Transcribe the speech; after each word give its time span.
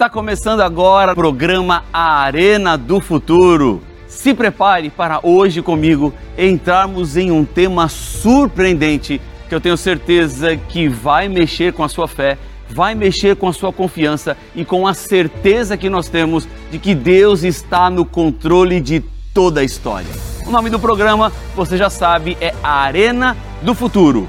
Está 0.00 0.08
começando 0.08 0.62
agora 0.62 1.12
o 1.12 1.14
programa 1.14 1.84
A 1.92 2.22
Arena 2.22 2.78
do 2.78 3.02
Futuro. 3.02 3.82
Se 4.08 4.32
prepare 4.32 4.88
para 4.88 5.20
hoje 5.22 5.60
comigo 5.60 6.14
entrarmos 6.38 7.18
em 7.18 7.30
um 7.30 7.44
tema 7.44 7.86
surpreendente 7.86 9.20
que 9.46 9.54
eu 9.54 9.60
tenho 9.60 9.76
certeza 9.76 10.56
que 10.56 10.88
vai 10.88 11.28
mexer 11.28 11.74
com 11.74 11.84
a 11.84 11.88
sua 11.90 12.08
fé, 12.08 12.38
vai 12.70 12.94
mexer 12.94 13.36
com 13.36 13.46
a 13.46 13.52
sua 13.52 13.74
confiança 13.74 14.38
e 14.56 14.64
com 14.64 14.86
a 14.86 14.94
certeza 14.94 15.76
que 15.76 15.90
nós 15.90 16.08
temos 16.08 16.48
de 16.70 16.78
que 16.78 16.94
Deus 16.94 17.42
está 17.42 17.90
no 17.90 18.06
controle 18.06 18.80
de 18.80 19.04
toda 19.34 19.60
a 19.60 19.64
história. 19.64 20.08
O 20.46 20.50
nome 20.50 20.70
do 20.70 20.78
programa, 20.78 21.30
você 21.54 21.76
já 21.76 21.90
sabe, 21.90 22.38
é 22.40 22.54
A 22.62 22.80
Arena 22.80 23.36
do 23.60 23.74
Futuro. 23.74 24.26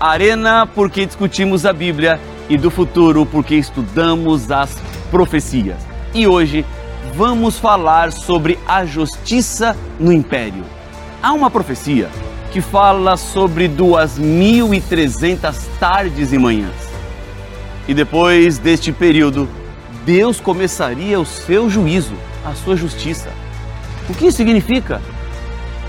Arena 0.00 0.66
porque 0.66 1.04
discutimos 1.04 1.66
a 1.66 1.74
Bíblia 1.74 2.18
e 2.48 2.56
do 2.56 2.70
futuro 2.70 3.26
porque 3.26 3.54
estudamos 3.54 4.50
as 4.50 4.76
profecias. 5.10 5.78
E 6.14 6.26
hoje 6.26 6.64
vamos 7.14 7.58
falar 7.58 8.12
sobre 8.12 8.58
a 8.66 8.84
justiça 8.84 9.76
no 9.98 10.12
império. 10.12 10.64
Há 11.22 11.32
uma 11.32 11.50
profecia 11.50 12.08
que 12.50 12.60
fala 12.60 13.16
sobre 13.16 13.68
2.300 13.68 15.54
tardes 15.78 16.32
e 16.32 16.38
manhãs. 16.38 16.90
E 17.86 17.94
depois 17.94 18.58
deste 18.58 18.92
período, 18.92 19.48
Deus 20.04 20.40
começaria 20.40 21.20
o 21.20 21.26
seu 21.26 21.68
juízo, 21.68 22.14
a 22.44 22.54
sua 22.54 22.76
justiça. 22.76 23.30
O 24.08 24.14
que 24.14 24.32
significa? 24.32 25.00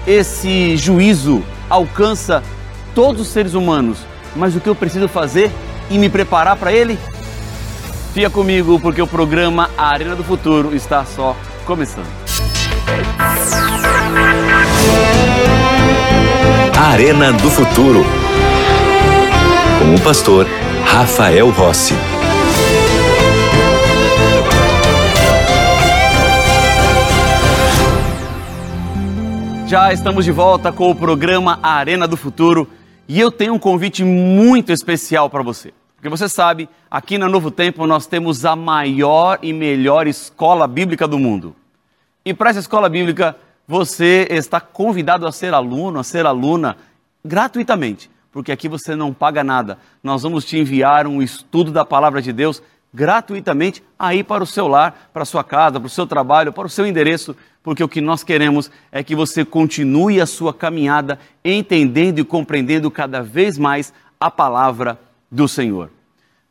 Esse 0.06 0.76
juízo 0.78 1.44
alcança 1.70 2.44
todos 2.94 3.22
os 3.22 3.28
seres 3.28 3.54
humanos, 3.54 4.00
mas 4.36 4.56
o 4.56 4.60
que 4.60 4.68
eu 4.68 4.76
preciso 4.76 5.08
fazer 5.08 5.52
e 5.90 5.98
me 5.98 6.10
preparar 6.10 6.56
para 6.58 6.74
ele? 6.74 6.98
Fica 8.14 8.30
comigo 8.30 8.78
porque 8.78 9.02
o 9.02 9.08
programa 9.08 9.70
Arena 9.78 10.18
do 10.18 10.24
Futuro 10.24 10.76
está 10.76 11.06
só 11.06 11.34
começando. 11.66 12.10
Arena 16.78 17.32
do 17.32 17.50
Futuro. 17.50 18.04
Com 19.80 19.96
o 19.96 20.02
pastor 20.02 20.46
Rafael 20.84 21.50
Rossi. 21.52 21.94
Já 29.68 29.94
estamos 29.94 30.26
de 30.26 30.34
volta 30.34 30.70
com 30.74 30.92
o 30.92 30.96
programa 30.96 31.60
Arena 31.64 32.06
do 32.06 32.18
Futuro 32.18 32.68
e 33.08 33.18
eu 33.18 33.32
tenho 33.32 33.54
um 33.54 33.60
convite 33.60 34.04
muito 34.04 34.74
especial 34.74 35.30
para 35.30 35.42
você. 35.42 35.72
Porque 36.02 36.10
você 36.10 36.28
sabe, 36.28 36.68
aqui 36.90 37.20
na 37.20 37.30
Novo 37.30 37.52
Tempo 37.52 37.86
nós 37.86 38.08
temos 38.08 38.44
a 38.44 38.56
maior 38.56 39.38
e 39.40 39.54
melhor 39.54 40.08
escola 40.08 40.68
bíblica 40.68 41.08
do 41.08 41.20
mundo. 41.20 41.56
E 42.26 42.34
para 42.34 42.50
essa 42.50 42.58
escola 42.58 42.90
bíblica, 42.90 43.38
você 43.68 44.26
está 44.32 44.60
convidado 44.60 45.28
a 45.28 45.32
ser 45.32 45.54
aluno, 45.54 46.00
a 46.00 46.04
ser 46.04 46.26
aluna, 46.26 46.76
gratuitamente, 47.24 48.10
porque 48.32 48.52
aqui 48.52 48.68
você 48.68 48.96
não 48.96 49.14
paga 49.14 49.44
nada. 49.44 49.78
Nós 50.04 50.24
vamos 50.24 50.44
te 50.44 50.58
enviar 50.58 51.06
um 51.06 51.22
estudo 51.22 51.72
da 51.72 51.86
palavra 51.86 52.20
de 52.20 52.34
Deus 52.34 52.64
gratuitamente 52.92 53.84
aí 54.00 54.24
para 54.24 54.44
o 54.44 54.48
seu 54.48 54.68
lar, 54.68 55.12
para 55.14 55.22
a 55.22 55.26
sua 55.26 55.44
casa, 55.44 55.80
para 55.80 55.86
o 55.86 55.90
seu 55.90 56.08
trabalho, 56.08 56.52
para 56.52 56.66
o 56.66 56.70
seu 56.70 56.88
endereço, 56.88 57.36
porque 57.62 57.84
o 57.84 57.88
que 57.88 58.02
nós 58.02 58.24
queremos 58.24 58.72
é 58.92 59.04
que 59.04 59.16
você 59.16 59.46
continue 59.46 60.20
a 60.20 60.26
sua 60.26 60.52
caminhada 60.52 61.20
entendendo 61.46 62.18
e 62.18 62.24
compreendendo 62.24 62.90
cada 62.90 63.22
vez 63.22 63.56
mais 63.60 63.94
a 64.20 64.32
palavra 64.32 64.98
do 65.32 65.48
Senhor. 65.48 65.90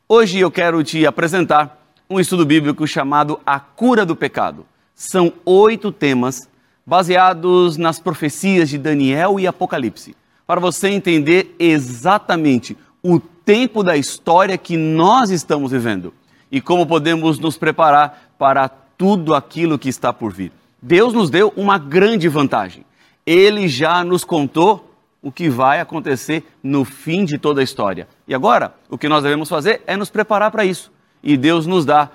Hoje 0.09 0.39
eu 0.39 0.49
quero 0.49 0.83
te 0.83 1.05
apresentar 1.05 1.79
um 2.09 2.19
estudo 2.19 2.45
bíblico 2.45 2.87
chamado 2.87 3.39
A 3.45 3.59
Cura 3.59 4.05
do 4.05 4.15
Pecado. 4.15 4.65
São 4.95 5.31
oito 5.45 5.91
temas 5.91 6.49
baseados 6.85 7.77
nas 7.77 7.99
profecias 7.99 8.69
de 8.69 8.77
Daniel 8.77 9.39
e 9.39 9.45
Apocalipse, 9.45 10.15
para 10.47 10.59
você 10.59 10.89
entender 10.89 11.55
exatamente 11.59 12.75
o 13.03 13.19
tempo 13.19 13.83
da 13.83 13.95
história 13.95 14.57
que 14.57 14.75
nós 14.75 15.29
estamos 15.29 15.71
vivendo 15.71 16.13
e 16.51 16.59
como 16.59 16.85
podemos 16.85 17.39
nos 17.39 17.57
preparar 17.57 18.33
para 18.37 18.67
tudo 18.67 19.33
aquilo 19.33 19.79
que 19.79 19.89
está 19.89 20.11
por 20.11 20.33
vir. 20.33 20.51
Deus 20.81 21.13
nos 21.13 21.29
deu 21.29 21.53
uma 21.55 21.77
grande 21.77 22.27
vantagem. 22.27 22.83
Ele 23.25 23.67
já 23.67 24.03
nos 24.03 24.25
contou 24.25 24.91
o 25.21 25.31
que 25.31 25.49
vai 25.49 25.79
acontecer 25.79 26.43
no 26.63 26.83
fim 26.83 27.23
de 27.23 27.37
toda 27.37 27.61
a 27.61 27.63
história. 27.63 28.07
E 28.31 28.33
agora, 28.33 28.73
o 28.89 28.97
que 28.97 29.09
nós 29.09 29.23
devemos 29.23 29.49
fazer 29.49 29.81
é 29.85 29.97
nos 29.97 30.09
preparar 30.09 30.51
para 30.51 30.63
isso. 30.63 30.89
E 31.21 31.35
Deus 31.35 31.67
nos 31.67 31.83
dá 31.83 32.09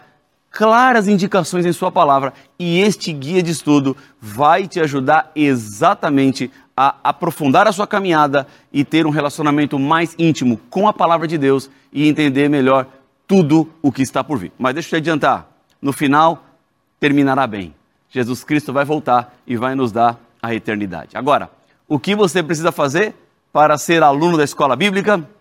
claras 0.50 1.06
indicações 1.08 1.66
em 1.66 1.74
Sua 1.74 1.92
palavra, 1.92 2.32
e 2.58 2.80
este 2.80 3.12
guia 3.12 3.42
de 3.42 3.50
estudo 3.50 3.94
vai 4.18 4.66
te 4.66 4.80
ajudar 4.80 5.30
exatamente 5.36 6.50
a 6.74 6.94
aprofundar 7.04 7.68
a 7.68 7.72
sua 7.72 7.86
caminhada 7.86 8.46
e 8.72 8.82
ter 8.82 9.06
um 9.06 9.10
relacionamento 9.10 9.78
mais 9.78 10.14
íntimo 10.18 10.58
com 10.70 10.88
a 10.88 10.92
palavra 10.94 11.28
de 11.28 11.36
Deus 11.36 11.68
e 11.92 12.08
entender 12.08 12.48
melhor 12.48 12.86
tudo 13.26 13.70
o 13.82 13.92
que 13.92 14.00
está 14.00 14.24
por 14.24 14.38
vir. 14.38 14.52
Mas 14.58 14.72
deixa 14.72 14.88
eu 14.88 14.90
te 14.92 15.02
adiantar, 15.02 15.46
no 15.82 15.92
final 15.92 16.46
terminará 16.98 17.46
bem. 17.46 17.74
Jesus 18.08 18.42
Cristo 18.42 18.72
vai 18.72 18.86
voltar 18.86 19.36
e 19.46 19.54
vai 19.54 19.74
nos 19.74 19.92
dar 19.92 20.18
a 20.42 20.54
eternidade. 20.54 21.14
Agora, 21.14 21.50
o 21.86 21.98
que 21.98 22.14
você 22.14 22.42
precisa 22.42 22.72
fazer 22.72 23.14
para 23.52 23.76
ser 23.76 24.02
aluno 24.02 24.38
da 24.38 24.44
escola 24.44 24.74
bíblica? 24.74 25.35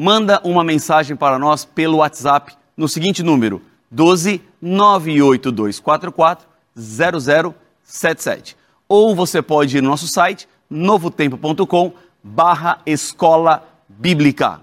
Manda 0.00 0.40
uma 0.44 0.62
mensagem 0.62 1.16
para 1.16 1.40
nós 1.40 1.64
pelo 1.64 1.96
WhatsApp 1.96 2.54
no 2.76 2.88
seguinte 2.88 3.20
número: 3.20 3.60
12 3.90 4.40
98244 4.62 6.46
0077. 6.76 8.56
Ou 8.88 9.12
você 9.12 9.42
pode 9.42 9.76
ir 9.76 9.82
no 9.82 9.88
nosso 9.88 10.06
site 10.06 10.48
novotempo.com 10.70 11.92
barra 12.22 12.80
escola 12.86 13.68
bíblica. 13.88 14.60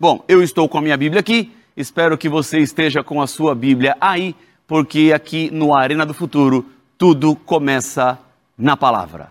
Bom, 0.00 0.24
eu 0.26 0.42
estou 0.42 0.70
com 0.70 0.78
a 0.78 0.80
minha 0.80 0.96
Bíblia 0.96 1.20
aqui, 1.20 1.54
espero 1.76 2.16
que 2.16 2.28
você 2.28 2.60
esteja 2.60 3.04
com 3.04 3.20
a 3.20 3.26
sua 3.26 3.54
Bíblia 3.54 3.94
aí, 4.00 4.34
porque 4.66 5.12
aqui 5.14 5.50
no 5.50 5.74
Arena 5.74 6.06
do 6.06 6.14
Futuro 6.14 6.64
tudo 6.96 7.36
começa 7.36 8.18
na 8.56 8.74
palavra. 8.74 9.30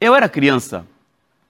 Eu 0.00 0.14
era 0.14 0.28
criança 0.28 0.86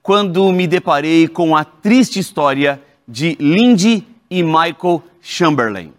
quando 0.05 0.53
me 0.53 0.67
deparei 0.67 1.27
com 1.27 1.57
a 1.57 1.65
triste 1.65 2.19
história 2.19 2.79
de 3.09 3.39
Lindy 3.41 4.07
e 4.29 4.43
Michael 4.43 5.03
Chamberlain. 5.23 5.95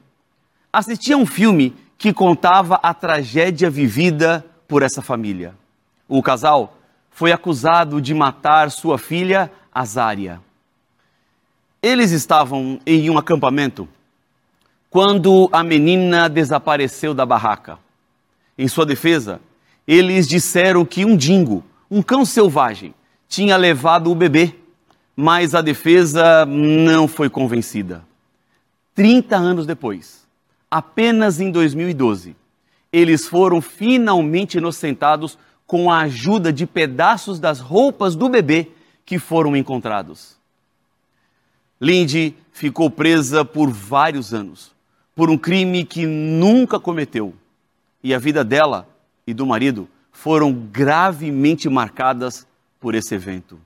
Assisti 0.72 1.12
a 1.12 1.18
um 1.18 1.26
filme 1.26 1.76
que 1.98 2.14
contava 2.14 2.76
a 2.84 2.94
tragédia 2.94 3.68
vivida 3.68 4.46
por 4.68 4.84
essa 4.84 5.02
família. 5.02 5.56
O 6.08 6.22
casal 6.22 6.78
foi 7.10 7.32
acusado 7.32 8.00
de 8.00 8.14
matar 8.14 8.70
sua 8.70 9.00
filha, 9.00 9.52
Azária. 9.74 10.40
Eles 11.82 12.12
estavam 12.12 12.80
em 12.86 13.10
um 13.10 13.18
acampamento 13.18 13.90
quando 14.88 15.50
a 15.52 15.64
menina 15.64 16.30
desapareceu 16.30 17.12
da 17.12 17.26
barraca. 17.26 17.80
Em 18.56 18.68
sua 18.68 18.86
defesa, 18.86 19.42
eles 19.88 20.28
disseram 20.28 20.86
que 20.86 21.04
um 21.04 21.18
dingo, 21.18 21.64
um 21.90 22.04
cão 22.04 22.24
selvagem, 22.24 22.94
tinha 23.28 23.58
levado 23.58 24.12
o 24.12 24.16
bebê, 24.16 24.56
mas 25.16 25.56
a 25.56 25.62
defesa 25.62 26.46
não 26.46 27.08
foi 27.08 27.30
convencida. 27.30 28.04
30 28.94 29.36
anos 29.36 29.66
depois, 29.66 30.26
apenas 30.70 31.40
em 31.40 31.52
2012, 31.52 32.36
eles 32.92 33.28
foram 33.28 33.62
finalmente 33.62 34.58
inocentados 34.58 35.38
com 35.68 35.92
a 35.92 36.02
ajuda 36.02 36.54
de 36.54 36.66
pedaços 36.66 37.40
das 37.40 37.60
roupas 37.60 38.16
do 38.16 38.30
bebê 38.30 38.70
que 39.06 39.20
foram 39.20 39.56
encontrados. 39.56 40.38
Lindy 41.80 42.36
ficou 42.52 42.90
presa 42.90 43.44
por 43.44 43.70
vários 43.70 44.34
anos, 44.34 44.72
por 45.14 45.30
um 45.30 45.38
crime 45.38 45.84
que 45.84 46.06
nunca 46.06 46.80
cometeu. 46.80 47.34
E 48.04 48.14
a 48.14 48.20
vida 48.20 48.44
dela 48.44 48.88
e 49.28 49.34
do 49.34 49.46
marido 49.46 49.90
foram 50.12 50.54
gravemente 50.54 51.68
marcadas 51.68 52.48
por 52.80 52.96
esse 52.96 53.16
evento. 53.16 53.60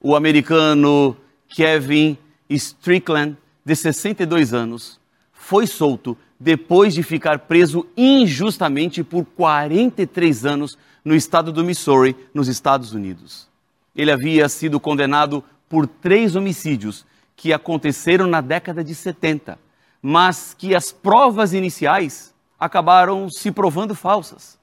O 0.00 0.14
americano 0.14 1.16
Kevin 1.48 2.16
Strickland, 2.50 3.36
de 3.64 3.74
62 3.74 4.54
anos, 4.54 5.00
foi 5.32 5.66
solto 5.66 6.16
depois 6.38 6.94
de 6.94 7.02
ficar 7.02 7.40
preso 7.40 7.86
injustamente 7.96 9.02
por 9.02 9.24
43 9.24 10.46
anos 10.46 10.78
no 11.04 11.14
estado 11.14 11.50
do 11.50 11.64
Missouri, 11.64 12.14
nos 12.32 12.48
Estados 12.48 12.92
Unidos. 12.92 13.48
Ele 13.94 14.12
havia 14.12 14.48
sido 14.48 14.78
condenado 14.78 15.42
por 15.68 15.86
três 15.86 16.36
homicídios 16.36 17.04
que 17.34 17.52
aconteceram 17.52 18.26
na 18.26 18.40
década 18.40 18.84
de 18.84 18.94
70, 18.94 19.58
mas 20.00 20.54
que 20.56 20.74
as 20.74 20.92
provas 20.92 21.52
iniciais 21.52 22.34
acabaram 22.58 23.28
se 23.28 23.50
provando 23.50 23.94
falsas. 23.94 24.58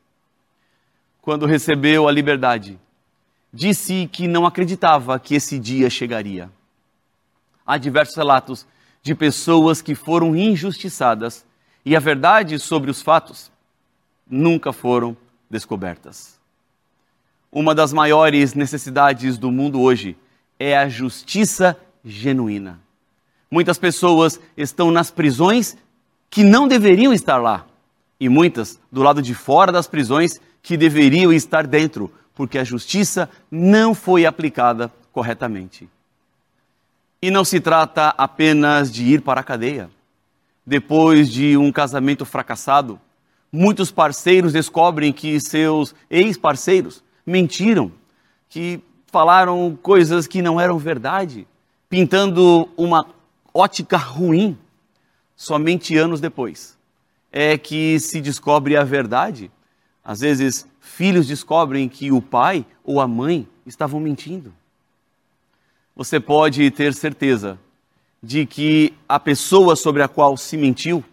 Quando 1.22 1.46
recebeu 1.46 2.08
a 2.08 2.12
liberdade, 2.12 2.80
disse 3.56 4.10
que 4.12 4.28
não 4.28 4.46
acreditava 4.46 5.18
que 5.18 5.34
esse 5.34 5.58
dia 5.58 5.90
chegaria. 5.90 6.52
Há 7.66 7.78
diversos 7.78 8.18
relatos 8.18 8.68
de 9.02 9.16
pessoas 9.16 9.82
que 9.82 9.96
foram 9.96 10.36
injustiçadas 10.36 11.46
e 11.86 11.96
a 11.96 12.00
verdade 12.02 12.60
sobre 12.60 12.92
os 12.92 13.02
fatos 13.02 13.50
nunca 14.30 14.74
foram 14.74 15.16
descobertas. 15.50 16.38
Uma 17.50 17.74
das 17.74 17.94
maiores 17.94 18.54
necessidades 18.54 19.38
do 19.38 19.50
mundo 19.50 19.80
hoje 19.80 20.18
é 20.60 20.76
a 20.76 20.90
justiça 20.90 21.80
genuína. 22.04 22.82
Muitas 23.50 23.78
pessoas 23.78 24.38
estão 24.58 24.92
nas 24.92 25.10
prisões 25.10 25.78
que 26.30 26.44
não 26.44 26.68
deveriam 26.68 27.14
estar 27.14 27.38
lá, 27.38 27.66
e 28.20 28.28
muitas 28.28 28.78
do 28.92 29.02
lado 29.02 29.22
de 29.22 29.34
fora 29.34 29.72
das 29.72 29.88
prisões 29.88 30.42
que 30.62 30.76
deveriam 30.76 31.32
estar 31.32 31.66
dentro, 31.66 32.12
porque 32.36 32.58
a 32.58 32.64
justiça 32.64 33.30
não 33.50 33.96
foi 33.96 34.26
aplicada 34.26 34.92
corretamente. 35.12 35.90
E 37.22 37.32
não 37.32 37.44
se 37.44 37.60
trata 37.60 38.10
apenas 38.18 38.92
de 38.92 39.06
ir 39.06 39.22
para 39.22 39.42
a 39.42 39.44
cadeia. 39.44 39.90
Depois 40.66 41.32
de 41.32 41.58
um 41.58 41.72
casamento 41.72 42.26
fracassado, 42.26 43.00
muitos 43.52 43.90
parceiros 43.90 44.54
descobrem 44.54 45.14
que 45.14 45.40
seus 45.40 45.96
ex-parceiros 46.10 47.04
mentiram, 47.26 47.92
que 48.50 48.80
falaram 49.08 49.78
coisas 49.82 50.28
que 50.28 50.42
não 50.42 50.60
eram 50.60 50.78
verdade, 50.78 51.48
pintando 51.90 52.70
uma 52.76 53.08
ótica 53.54 53.98
ruim. 53.98 54.58
Somente 55.36 55.98
anos 55.98 56.22
depois 56.22 56.76
é 57.38 57.58
que 57.58 58.00
se 58.00 58.22
descobre 58.22 58.78
a 58.78 58.84
verdade. 58.86 59.52
Às 60.02 60.22
vezes, 60.22 60.66
filhos 60.86 61.28
descobrem 61.28 61.90
que 61.90 62.12
o 62.12 62.22
pai 62.22 62.66
ou 62.84 63.02
a 63.02 63.08
mãe 63.08 63.48
estavam 63.66 64.00
mentindo 64.00 64.54
você 65.96 66.20
pode 66.20 66.70
ter 66.72 66.94
certeza 66.94 67.58
de 68.22 68.46
que 68.46 68.94
a 69.08 69.20
pessoa 69.20 69.76
sobre 69.76 70.04
a 70.04 70.08
qual 70.08 70.36
se 70.36 70.58
mentiu, 70.58 71.04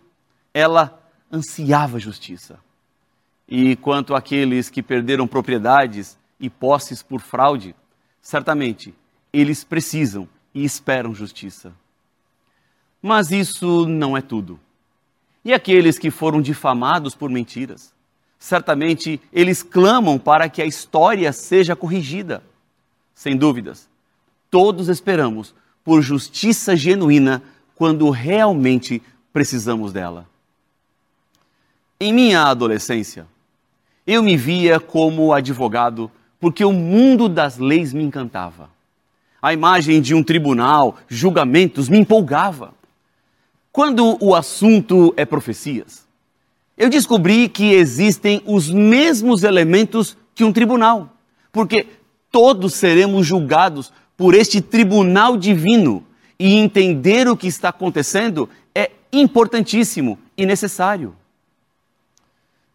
ela 0.53 1.01
ansiava 1.31 2.01
justiça. 2.01 2.59
E 3.47 3.77
quanto 3.77 4.15
àqueles 4.15 4.69
que 4.69 4.83
perderam 4.83 5.27
propriedades 5.27 6.19
e 6.41 6.51
posses 6.51 7.03
por 7.03 7.21
fraude, 7.21 7.77
certamente 8.21 8.93
eles 9.33 9.63
precisam 9.63 10.29
e 10.55 10.65
esperam 10.65 11.15
justiça. 11.15 11.73
Mas 13.01 13.31
isso 13.31 13.87
não 13.87 14.17
é 14.17 14.21
tudo. 14.21 14.59
E 15.45 15.53
aqueles 15.53 15.99
que 15.99 16.11
foram 16.11 16.41
difamados 16.41 17.15
por 17.15 17.31
mentiras? 17.31 17.93
Certamente 18.43 19.21
eles 19.33 19.63
clamam 19.63 20.19
para 20.19 20.49
que 20.49 20.61
a 20.61 20.67
história 20.67 21.33
seja 21.33 21.77
corrigida. 21.77 22.43
Sem 23.15 23.37
dúvidas, 23.37 23.89
todos 24.51 24.89
esperamos 24.89 25.55
por 25.85 26.03
justiça 26.03 26.75
genuína 26.75 27.41
quando 27.77 28.11
realmente 28.11 29.01
precisamos 29.33 29.93
dela. 29.93 30.27
Em 32.01 32.13
minha 32.13 32.43
adolescência, 32.43 33.29
eu 34.05 34.25
me 34.25 34.37
via 34.37 34.81
como 34.81 35.33
advogado 35.33 36.11
porque 36.41 36.65
o 36.65 36.73
mundo 36.73 37.29
das 37.29 37.59
leis 37.59 37.93
me 37.93 38.03
encantava. 38.03 38.69
A 39.41 39.53
imagem 39.53 40.03
de 40.03 40.17
um 40.17 40.23
tribunal, 40.23 40.99
julgamentos, 41.07 41.89
me 41.89 41.99
empolgava. 41.99 42.75
Quando 43.71 44.19
o 44.21 44.35
assunto 44.35 45.15
é 45.17 45.25
profecias, 45.25 46.11
eu 46.77 46.89
descobri 46.89 47.49
que 47.49 47.73
existem 47.73 48.43
os 48.47 48.71
mesmos 48.71 49.43
elementos 49.43 50.17
que 50.35 50.45
um 50.45 50.53
tribunal, 50.53 51.17
porque 51.51 51.87
todos 52.31 52.75
seremos 52.75 53.27
julgados 53.27 53.93
por 54.17 54.35
este 54.35 54.61
tribunal 54.61 55.37
divino 55.37 56.05
e 56.39 56.55
entender 56.57 57.29
o 57.29 57.37
que 57.37 57.47
está 57.47 57.69
acontecendo 57.69 58.49
é 58.75 58.91
importantíssimo 59.13 60.19
e 60.37 60.47
necessário. 60.47 61.15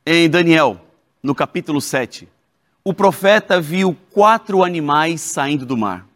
Em 0.06 0.30
Daniel, 0.30 0.80
no 1.22 1.34
capítulo 1.36 1.82
7, 1.82 2.28
o 2.84 2.94
profeta 2.94 3.60
viu 3.60 3.98
quatro 4.12 4.64
animais 4.64 5.20
saindo 5.20 5.66
do 5.66 5.76
mar, 5.76 6.08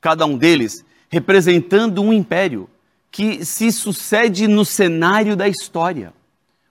cada 0.00 0.24
um 0.24 0.38
deles 0.38 0.84
representando 1.10 2.00
um 2.00 2.12
império 2.12 2.70
que 3.10 3.44
se 3.44 3.72
sucede 3.72 4.46
no 4.46 4.64
cenário 4.64 5.36
da 5.36 5.48
história. 5.48 6.14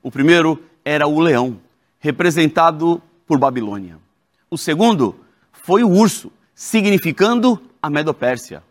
O 0.02 0.10
primeiro 0.10 0.62
era 0.84 1.08
o 1.08 1.20
leão, 1.20 1.60
representado 2.00 3.02
por 3.28 3.38
Babilônia. 3.38 3.98
O 4.50 4.58
segundo 4.58 5.16
foi 5.52 5.84
o 5.84 5.90
urso, 5.90 6.32
significando 6.56 7.62
a 7.82 7.90
Medopérsia. 7.90 8.64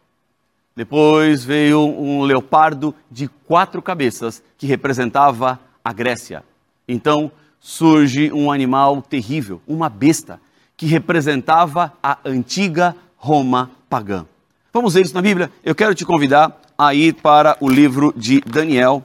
Depois 0.75 1.45
veio 1.45 1.81
um 1.81 2.23
leopardo 2.23 2.95
de 3.11 3.29
quatro 3.47 3.83
cabeças, 3.83 4.43
que 4.57 4.67
representava 4.67 5.61
a 5.85 5.93
Grécia. 5.93 6.45
Então 6.87 7.31
surge 7.61 8.33
um 8.33 8.51
animal 8.51 9.03
terrível, 9.03 9.61
uma 9.67 9.89
besta, 9.89 10.41
que 10.77 10.87
representava 10.87 11.93
a 12.03 12.19
antiga 12.25 12.95
Roma 13.17 13.71
pagã. 13.91 14.25
Vamos 14.73 14.95
ver 14.95 15.03
isso 15.03 15.15
na 15.15 15.23
Bíblia? 15.23 15.51
Eu 15.65 15.75
quero 15.75 15.95
te 15.95 16.05
convidar 16.05 16.61
a 16.77 16.95
ir 16.95 17.15
para 17.15 17.57
o 17.61 17.69
livro 17.69 18.15
de 18.17 18.41
Daniel 18.41 19.03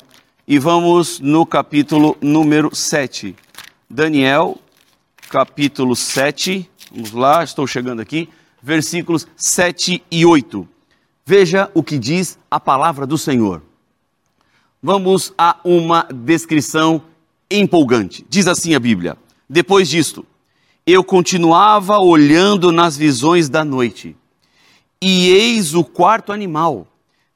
e 0.47 0.59
vamos 0.59 1.19
no 1.21 1.45
capítulo 1.45 2.17
número 2.21 2.75
7. 2.75 3.35
Daniel, 3.89 4.59
capítulo 5.29 5.95
7. 5.95 6.69
Vamos 6.91 7.11
lá, 7.11 7.43
estou 7.43 7.65
chegando 7.65 8.01
aqui 8.01 8.27
versículos 8.61 9.25
7 9.37 10.03
e 10.11 10.25
8. 10.25 10.67
Veja 11.25 11.71
o 11.73 11.81
que 11.81 11.97
diz 11.97 12.37
a 12.51 12.59
palavra 12.59 13.07
do 13.07 13.17
Senhor. 13.17 13.61
Vamos 14.81 15.33
a 15.37 15.59
uma 15.63 16.07
descrição 16.13 17.01
empolgante. 17.49 18.25
Diz 18.29 18.47
assim 18.47 18.75
a 18.75 18.79
Bíblia: 18.79 19.17
Depois 19.49 19.89
disto, 19.89 20.25
eu 20.85 21.05
continuava 21.05 21.99
olhando 21.99 22.69
nas 22.69 22.97
visões 22.97 23.47
da 23.47 23.63
noite, 23.63 24.15
e 25.01 25.29
eis 25.29 25.73
o 25.73 25.85
quarto 25.85 26.33
animal, 26.33 26.85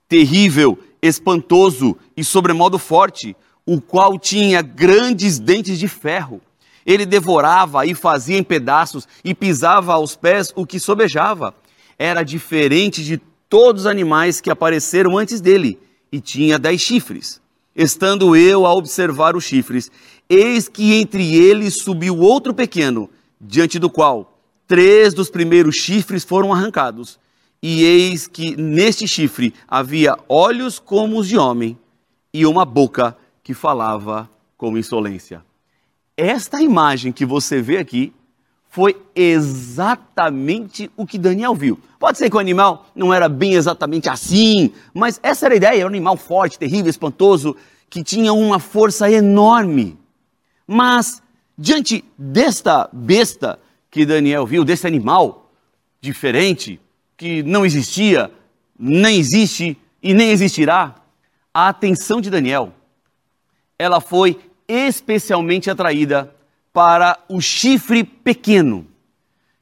terrível, 0.09 0.77
espantoso 1.01 1.97
e 2.15 2.23
sobremodo 2.23 2.77
forte, 2.77 3.35
o 3.65 3.81
qual 3.81 4.17
tinha 4.17 4.61
grandes 4.61 5.39
dentes 5.39 5.77
de 5.77 5.87
ferro 5.87 6.41
ele 6.87 7.05
devorava 7.05 7.85
e 7.85 7.93
fazia 7.93 8.37
em 8.37 8.43
pedaços 8.43 9.05
e 9.21 9.35
pisava 9.35 9.93
aos 9.93 10.15
pés 10.15 10.53
o 10.55 10.65
que 10.65 10.79
sobejava. 10.79 11.53
Era 11.99 12.23
diferente 12.23 13.03
de 13.03 13.17
todos 13.49 13.81
os 13.81 13.87
animais 13.87 14.39
que 14.39 14.49
apareceram 14.49 15.17
antes 15.17 15.41
dele 15.41 15.77
e 16.09 16.21
tinha 16.21 16.57
dez 16.57 16.79
chifres. 16.79 17.41
Estando 17.75 18.37
eu 18.37 18.65
a 18.65 18.73
observar 18.73 19.35
os 19.35 19.43
chifres, 19.43 19.91
eis 20.29 20.69
que 20.69 20.93
entre 20.93 21.35
eles 21.35 21.83
subiu 21.83 22.17
outro 22.17 22.53
pequeno, 22.53 23.09
diante 23.39 23.77
do 23.77 23.89
qual 23.89 24.39
três 24.65 25.13
dos 25.13 25.29
primeiros 25.29 25.75
chifres 25.75 26.23
foram 26.23 26.53
arrancados. 26.53 27.19
E 27.61 27.83
eis 27.83 28.27
que 28.27 28.55
neste 28.55 29.07
chifre 29.07 29.53
havia 29.67 30.17
olhos 30.29 30.79
como 30.79 31.19
os 31.19 31.27
de 31.27 31.37
homem 31.37 31.77
e 32.33 32.45
uma 32.45 32.65
boca 32.65 33.17
que 33.43 33.53
falava 33.53 34.29
com 34.57 34.77
insolência. 34.77 35.43
Esta 36.15 36.61
imagem 36.61 37.11
que 37.11 37.25
você 37.25 37.61
vê 37.61 37.77
aqui 37.77 38.13
foi 38.69 38.95
exatamente 39.15 40.91
o 40.95 41.05
que 41.05 41.17
Daniel 41.17 41.55
viu. 41.55 41.79
Pode 41.99 42.17
ser 42.17 42.29
que 42.29 42.35
o 42.35 42.39
animal 42.39 42.85
não 42.95 43.13
era 43.13 43.27
bem 43.27 43.53
exatamente 43.53 44.09
assim, 44.09 44.71
mas 44.93 45.19
essa 45.23 45.45
era 45.45 45.55
a 45.55 45.57
ideia: 45.57 45.79
era 45.79 45.85
um 45.85 45.89
animal 45.89 46.17
forte, 46.17 46.59
terrível, 46.59 46.89
espantoso, 46.89 47.55
que 47.89 48.03
tinha 48.03 48.33
uma 48.33 48.59
força 48.59 49.09
enorme. 49.09 49.97
Mas, 50.67 51.23
diante 51.57 52.03
desta 52.17 52.89
besta 52.91 53.59
que 53.89 54.05
Daniel 54.05 54.45
viu, 54.45 54.63
desse 54.63 54.85
animal 54.85 55.49
diferente, 56.01 56.79
que 57.17 57.41
não 57.41 57.65
existia, 57.65 58.31
nem 58.79 59.17
existe 59.17 59.75
e 60.01 60.13
nem 60.13 60.29
existirá, 60.29 60.95
a 61.51 61.67
atenção 61.67 62.21
de 62.21 62.29
Daniel, 62.29 62.71
ela 63.79 63.99
foi 63.99 64.39
especialmente 64.67 65.69
atraída 65.69 66.33
para 66.71 67.17
o 67.27 67.41
chifre 67.41 68.03
pequeno, 68.03 68.85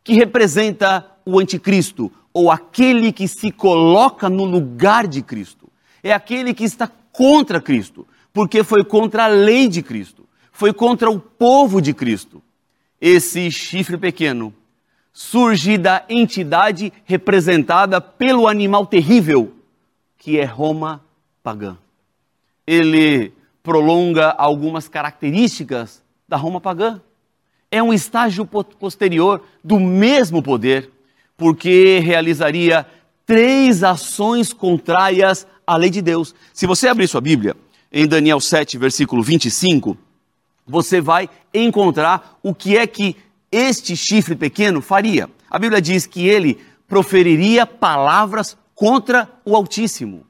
que 0.04 0.14
representa 0.14 1.10
o 1.26 1.40
anticristo, 1.40 2.12
ou 2.34 2.52
aquele 2.52 3.14
que 3.14 3.28
se 3.28 3.50
coloca 3.50 4.30
no 4.30 4.44
lugar 4.44 5.08
de 5.08 5.22
Cristo. 5.22 5.70
É 6.04 6.12
aquele 6.12 6.54
que 6.54 6.66
está 6.66 6.92
contra 7.12 7.62
Cristo, 7.62 8.06
porque 8.34 8.62
foi 8.62 8.84
contra 8.84 9.24
a 9.24 9.28
lei 9.28 9.70
de 9.70 9.82
Cristo, 9.82 10.28
foi 10.52 10.74
contra 10.74 11.10
o 11.10 11.18
povo 11.18 11.82
de 11.82 11.94
Cristo. 11.94 12.44
Esse 13.00 13.50
chifre 13.50 13.98
pequeno 13.98 14.54
surge 15.18 15.78
da 15.78 16.04
entidade 16.10 16.92
representada 17.06 18.02
pelo 18.02 18.50
animal 18.50 18.86
terrível, 18.86 19.54
que 20.18 20.38
é 20.38 20.44
Roma 20.44 21.02
pagã. 21.42 21.78
Ele 22.68 23.32
prolonga 23.64 24.32
algumas 24.32 24.90
características 24.90 26.04
da 26.28 26.36
Roma 26.36 26.60
pagã. 26.60 27.00
É 27.72 27.82
um 27.82 27.94
estágio 27.94 28.46
posterior 28.46 29.42
do 29.64 29.80
mesmo 29.80 30.44
poder, 30.44 30.92
porque 31.38 32.00
realizaria 32.00 32.86
três 33.26 33.86
ações 33.86 34.52
contrárias 34.52 35.48
a 35.66 35.78
lei 35.78 35.90
de 35.90 36.02
Deus. 36.02 36.36
Se 36.54 36.68
você 36.68 36.90
abrir 36.90 37.08
sua 37.08 37.22
Bíblia, 37.22 37.56
em 37.90 38.06
Daniel 38.06 38.42
7, 38.42 38.78
versículo 38.78 39.24
25, 39.24 39.98
você 40.68 41.00
vai 41.00 41.30
encontrar 41.54 42.38
o 42.44 42.54
que 42.54 42.76
é 42.76 42.86
que 42.86 43.16
este 43.56 43.96
chifre 43.96 44.36
pequeno 44.36 44.82
faria. 44.82 45.30
A 45.50 45.58
Bíblia 45.58 45.82
diz 45.82 46.06
que 46.06 46.28
ele 46.28 46.60
proferiria 46.88 47.66
palavras 47.66 48.58
contra 48.74 49.32
o 49.46 49.56
Altíssimo. 49.56 50.26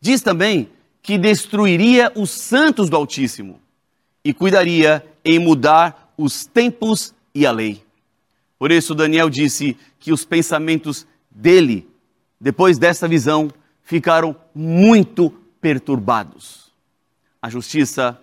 Diz 0.00 0.22
também 0.22 0.70
que 1.02 1.18
destruiria 1.18 2.10
os 2.16 2.30
santos 2.30 2.88
do 2.88 2.96
Altíssimo 2.96 3.60
e 4.24 4.32
cuidaria 4.32 5.04
em 5.22 5.38
mudar 5.38 6.14
os 6.16 6.46
tempos 6.46 7.14
e 7.34 7.44
a 7.44 7.52
lei. 7.52 7.84
Por 8.58 8.72
isso, 8.72 8.94
Daniel 8.94 9.28
disse 9.28 9.76
que 10.00 10.10
os 10.10 10.24
pensamentos 10.24 11.06
dele, 11.30 11.86
depois 12.40 12.78
dessa 12.78 13.06
visão, 13.06 13.50
ficaram 13.82 14.34
muito 14.54 15.30
perturbados. 15.60 16.72
A 17.42 17.50
justiça 17.50 18.18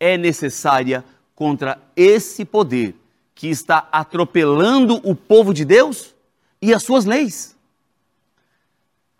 é 0.00 0.18
necessária 0.18 1.04
contra 1.36 1.80
esse 1.96 2.44
poder 2.44 2.96
que 3.34 3.48
está 3.48 3.88
atropelando 3.90 5.00
o 5.02 5.14
povo 5.14 5.52
de 5.52 5.64
Deus 5.64 6.14
e 6.60 6.72
as 6.72 6.82
suas 6.82 7.04
leis. 7.04 7.56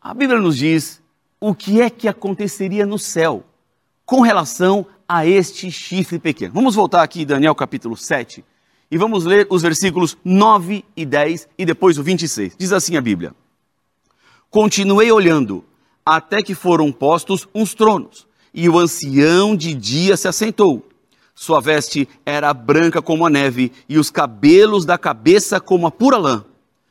A 0.00 0.12
Bíblia 0.14 0.40
nos 0.40 0.57
diz 0.57 1.00
o 1.40 1.54
que 1.54 1.81
é 1.81 1.90
que 1.90 2.09
aconteceria 2.09 2.87
no 2.87 2.99
céu 2.99 3.45
com 4.04 4.21
relação 4.21 4.87
a 5.09 5.26
este 5.26 5.71
chifre 5.71 6.19
pequeno. 6.19 6.54
Vamos 6.54 6.75
voltar 6.75 7.02
aqui, 7.02 7.25
Daniel 7.25 7.54
capítulo 7.54 7.97
7, 7.97 8.45
e 8.90 8.99
vamos 8.99 9.25
ler 9.25 9.47
os 9.50 9.62
versículos 9.62 10.16
9 10.25 10.85
e 10.97 11.04
10 11.04 11.49
e 11.59 11.64
depois 11.64 11.99
o 11.99 12.02
26. 12.02 12.57
Diz 12.57 12.73
assim 12.73 12.97
a 12.97 13.00
Bíblia: 13.00 13.35
Continuei 14.50 15.11
olhando 15.11 15.64
até 16.04 16.42
que 16.42 16.54
foram 16.54 16.92
postos 16.92 17.49
uns 17.54 17.75
tronos, 17.75 18.26
e 18.52 18.69
o 18.69 18.78
ancião 18.78 19.57
de 19.57 19.75
dia 19.75 20.16
se 20.16 20.28
assentou. 20.28 20.87
Sua 21.35 21.61
veste 21.61 22.09
era 22.25 22.53
branca 22.53 23.01
como 23.01 23.27
a 23.27 23.31
neve, 23.31 23.73
e 23.89 23.99
os 23.99 24.11
cabelos 24.11 24.85
da 24.85 24.99
cabeça 24.99 25.61
como 25.61 25.87
a 25.87 25.91
pura 25.91 26.17
lã. 26.17 26.45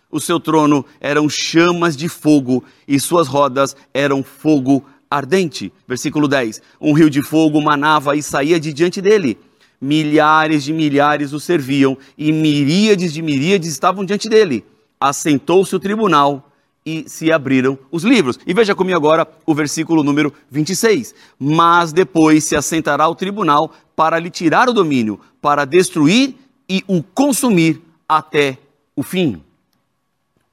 O 0.10 0.19
seu 0.19 0.39
trono 0.39 0.86
eram 1.00 1.29
chamas 1.29 1.95
de 1.95 2.10
fogo, 2.10 2.63
e 2.88 3.00
suas 3.00 3.27
rodas 3.27 3.75
eram 3.93 4.24
fogo 4.24 4.86
ardente. 5.10 5.71
Versículo 5.88 6.27
10: 6.27 6.62
Um 6.79 6.93
rio 6.93 7.10
de 7.10 7.21
fogo 7.21 7.62
manava 7.62 8.15
e 8.15 8.24
saía 8.24 8.60
de 8.60 8.74
diante 8.74 9.01
dele 9.01 9.38
milhares 9.81 10.63
de 10.63 10.71
milhares 10.71 11.33
o 11.33 11.39
serviam 11.39 11.98
e 12.15 12.31
miríades 12.31 13.12
de 13.12 13.21
miríades 13.21 13.67
estavam 13.69 14.05
diante 14.05 14.29
dele. 14.29 14.63
Assentou-se 15.00 15.75
o 15.75 15.79
tribunal 15.79 16.50
e 16.85 17.07
se 17.07 17.31
abriram 17.31 17.77
os 17.91 18.03
livros. 18.03 18.39
E 18.45 18.53
veja 18.53 18.75
comigo 18.75 18.97
agora 18.97 19.27
o 19.45 19.53
versículo 19.53 20.03
número 20.03 20.33
26. 20.50 21.13
Mas 21.39 21.93
depois 21.93 22.43
se 22.43 22.55
assentará 22.55 23.07
o 23.07 23.15
tribunal 23.15 23.73
para 23.95 24.19
lhe 24.19 24.29
tirar 24.29 24.69
o 24.69 24.73
domínio, 24.73 25.19
para 25.41 25.65
destruir 25.65 26.35
e 26.67 26.83
o 26.88 27.03
consumir 27.03 27.81
até 28.07 28.57
o 28.95 29.03
fim. 29.03 29.41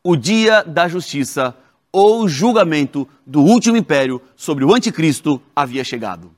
O 0.02 0.16
dia 0.16 0.62
da 0.62 0.88
justiça 0.88 1.56
ou 1.90 2.28
julgamento 2.28 3.08
do 3.26 3.40
último 3.40 3.76
império 3.76 4.20
sobre 4.36 4.64
o 4.64 4.74
anticristo 4.74 5.40
havia 5.56 5.82
chegado 5.82 6.30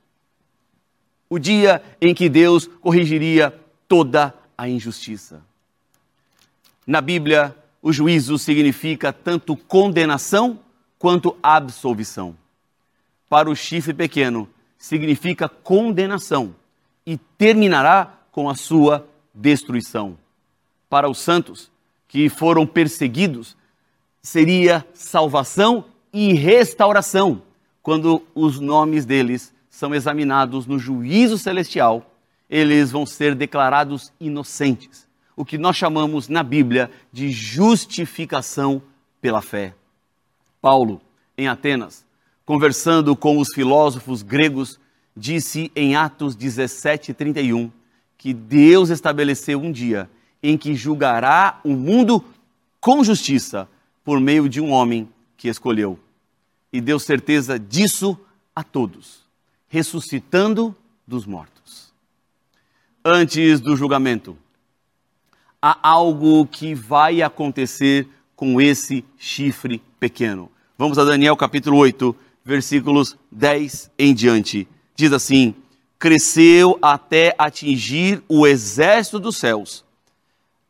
o 1.30 1.38
dia 1.38 1.80
em 2.00 2.12
que 2.12 2.28
Deus 2.28 2.66
corrigiria 2.80 3.54
toda 3.86 4.34
a 4.58 4.68
injustiça. 4.68 5.40
Na 6.84 7.00
Bíblia, 7.00 7.54
o 7.82 7.92
juízo 7.92 8.38
significa 8.38 9.12
tanto 9.12 9.56
condenação 9.56 10.60
quanto 10.98 11.36
absolvição. 11.42 12.36
Para 13.28 13.48
o 13.48 13.56
chifre 13.56 13.94
pequeno, 13.94 14.48
significa 14.76 15.48
condenação 15.48 16.54
e 17.06 17.16
terminará 17.16 18.18
com 18.32 18.48
a 18.48 18.54
sua 18.54 19.08
destruição. 19.34 20.18
Para 20.88 21.08
os 21.08 21.18
santos 21.18 21.70
que 22.08 22.28
foram 22.28 22.66
perseguidos, 22.66 23.56
seria 24.22 24.84
salvação 24.92 25.84
e 26.12 26.32
restauração 26.32 27.42
quando 27.82 28.22
os 28.34 28.60
nomes 28.60 29.04
deles 29.04 29.54
são 29.68 29.94
examinados 29.94 30.66
no 30.66 30.78
juízo 30.78 31.38
celestial, 31.38 32.14
eles 32.48 32.90
vão 32.90 33.06
ser 33.06 33.34
declarados 33.34 34.12
inocentes. 34.20 35.06
O 35.40 35.44
que 35.46 35.56
nós 35.56 35.74
chamamos 35.74 36.28
na 36.28 36.42
Bíblia 36.42 36.90
de 37.10 37.30
justificação 37.30 38.82
pela 39.22 39.40
fé. 39.40 39.74
Paulo, 40.60 41.00
em 41.34 41.48
Atenas, 41.48 42.04
conversando 42.44 43.16
com 43.16 43.38
os 43.38 43.48
filósofos 43.54 44.20
gregos, 44.20 44.78
disse 45.16 45.72
em 45.74 45.96
Atos 45.96 46.36
17:31 46.36 47.70
que 48.18 48.34
Deus 48.34 48.90
estabeleceu 48.90 49.58
um 49.58 49.72
dia 49.72 50.10
em 50.42 50.58
que 50.58 50.74
julgará 50.74 51.58
o 51.64 51.70
mundo 51.70 52.22
com 52.78 53.02
justiça 53.02 53.66
por 54.04 54.20
meio 54.20 54.46
de 54.46 54.60
um 54.60 54.70
homem 54.70 55.08
que 55.38 55.48
escolheu. 55.48 55.98
E 56.70 56.82
deu 56.82 56.98
certeza 56.98 57.58
disso 57.58 58.14
a 58.54 58.62
todos 58.62 59.24
ressuscitando 59.68 60.76
dos 61.06 61.24
mortos. 61.24 61.94
Antes 63.02 63.58
do 63.58 63.74
julgamento, 63.74 64.36
há 65.60 65.78
algo 65.82 66.46
que 66.46 66.74
vai 66.74 67.22
acontecer 67.22 68.08
com 68.34 68.60
esse 68.60 69.04
chifre 69.18 69.82
pequeno. 69.98 70.50
Vamos 70.78 70.98
a 70.98 71.04
Daniel 71.04 71.36
capítulo 71.36 71.76
8, 71.78 72.14
versículos 72.44 73.16
10 73.30 73.90
em 73.98 74.14
diante. 74.14 74.66
Diz 74.94 75.12
assim: 75.12 75.54
Cresceu 75.98 76.78
até 76.80 77.34
atingir 77.38 78.22
o 78.28 78.46
exército 78.46 79.18
dos 79.18 79.36
céus. 79.36 79.84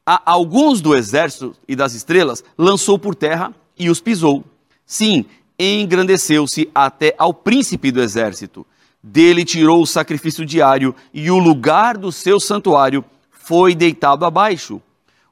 A 0.05 0.21
alguns 0.25 0.81
do 0.81 0.97
exército 0.97 1.55
e 1.69 1.77
das 1.77 1.95
estrelas 1.95 2.43
lançou 2.59 2.99
por 2.99 3.15
terra 3.15 3.55
e 3.79 3.89
os 3.89 4.01
pisou. 4.01 4.45
Sim, 4.85 5.25
engrandeceu-se 5.59 6.69
até 6.75 7.15
ao 7.17 7.33
príncipe 7.33 7.93
do 7.93 8.03
exército 8.03 8.67
dele 9.03 9.45
tirou 9.45 9.83
o 9.83 9.87
sacrifício 9.87 10.45
diário 10.45 10.95
e 11.13 11.31
o 11.31 11.39
lugar 11.39 11.97
do 11.97 12.13
seu 12.13 12.39
santuário 12.39 13.05
foi 13.43 13.75
deitado 13.75 14.25
abaixo. 14.25 14.81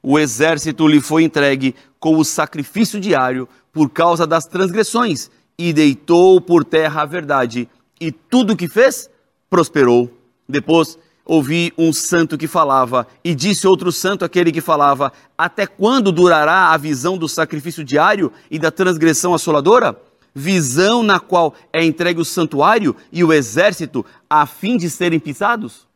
O 0.01 0.17
exército 0.17 0.87
lhe 0.87 0.99
foi 0.99 1.23
entregue 1.23 1.75
com 1.99 2.17
o 2.17 2.25
sacrifício 2.25 2.99
diário 2.99 3.47
por 3.71 3.89
causa 3.89 4.25
das 4.25 4.45
transgressões 4.45 5.29
e 5.57 5.71
deitou 5.71 6.39
por 6.41 6.63
terra 6.63 7.01
a 7.01 7.05
verdade. 7.05 7.69
E 7.99 8.11
tudo 8.11 8.53
o 8.53 8.55
que 8.57 8.67
fez 8.67 9.09
prosperou. 9.49 10.11
Depois 10.47 10.97
ouvi 11.25 11.71
um 11.77 11.93
santo 11.93 12.37
que 12.37 12.47
falava, 12.47 13.05
e 13.23 13.35
disse 13.35 13.67
outro 13.67 13.91
santo 13.91 14.25
aquele 14.25 14.51
que 14.51 14.61
falava: 14.61 15.13
Até 15.37 15.67
quando 15.67 16.11
durará 16.11 16.71
a 16.73 16.77
visão 16.77 17.17
do 17.17 17.27
sacrifício 17.27 17.83
diário 17.83 18.31
e 18.49 18.57
da 18.57 18.71
transgressão 18.71 19.33
assoladora? 19.33 19.95
visão 20.33 21.03
na 21.03 21.19
qual 21.19 21.55
é 21.73 21.83
entregue 21.83 22.21
o 22.21 22.25
santuário 22.25 22.95
e 23.11 23.23
o 23.23 23.33
exército 23.33 24.05
a 24.29 24.45
fim 24.45 24.77
de 24.77 24.89
serem 24.89 25.19
pisados? 25.19 25.88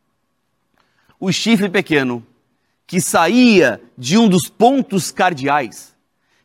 O 1.26 1.32
chifre 1.32 1.70
pequeno, 1.70 2.22
que 2.86 3.00
saía 3.00 3.80
de 3.98 4.18
um 4.18 4.28
dos 4.28 4.50
pontos 4.50 5.10
cardeais, 5.10 5.96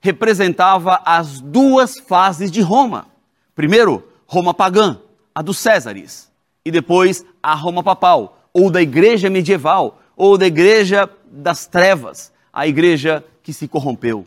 representava 0.01 1.03
as 1.05 1.41
duas 1.41 1.99
fases 1.99 2.49
de 2.49 2.61
Roma. 2.61 3.09
Primeiro, 3.57 4.07
Roma 4.25 4.55
pagã, 4.55 5.01
a 5.35 5.43
dos 5.43 5.59
Césares, 5.59 6.31
e 6.65 6.71
depois 6.71 7.25
a 7.43 7.55
Roma 7.55 7.83
papal, 7.83 8.49
ou 8.53 8.71
da 8.71 8.81
igreja 8.81 9.29
medieval, 9.29 10.01
ou 10.17 10.39
da 10.39 10.47
igreja 10.47 11.11
das 11.29 11.67
trevas, 11.67 12.33
a 12.53 12.69
igreja 12.69 13.25
que 13.43 13.53
se 13.53 13.67
corrompeu 13.67 14.25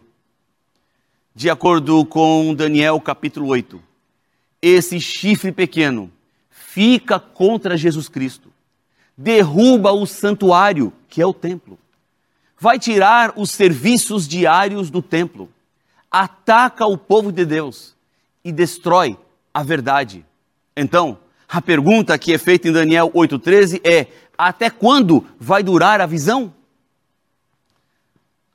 de 1.34 1.50
acordo 1.50 2.04
com 2.06 2.54
Daniel 2.54 3.00
capítulo 3.00 3.48
8, 3.48 3.82
esse 4.62 5.00
chifre 5.00 5.54
pequeno 5.54 6.12
fica 6.50 7.18
contra 7.20 7.78
Jesus 7.78 8.10
Cristo, 8.10 8.51
derruba 9.18 9.92
o 9.92 10.06
santuário, 10.06 10.94
que 11.08 11.22
é 11.22 11.26
o 11.26 11.34
templo, 11.34 11.78
vai 12.60 12.78
tirar 12.78 13.34
os 13.36 13.52
serviços 13.52 14.28
diários 14.28 14.90
do 14.90 15.02
templo, 15.02 15.50
ataca 16.10 16.86
o 16.86 16.98
povo 16.98 17.32
de 17.32 17.46
Deus 17.46 17.96
e 18.44 18.52
destrói 18.52 19.18
a 19.54 19.64
verdade. 19.64 20.26
Então, 20.76 21.18
a 21.48 21.62
pergunta 21.62 22.18
que 22.18 22.34
é 22.34 22.38
feita 22.38 22.68
em 22.68 22.72
Daniel 22.72 23.12
8,13 23.12 23.82
é: 23.84 24.08
até 24.38 24.70
quando 24.70 25.26
vai 25.40 25.64
durar 25.64 26.00
a 26.00 26.06
visão? 26.06 26.54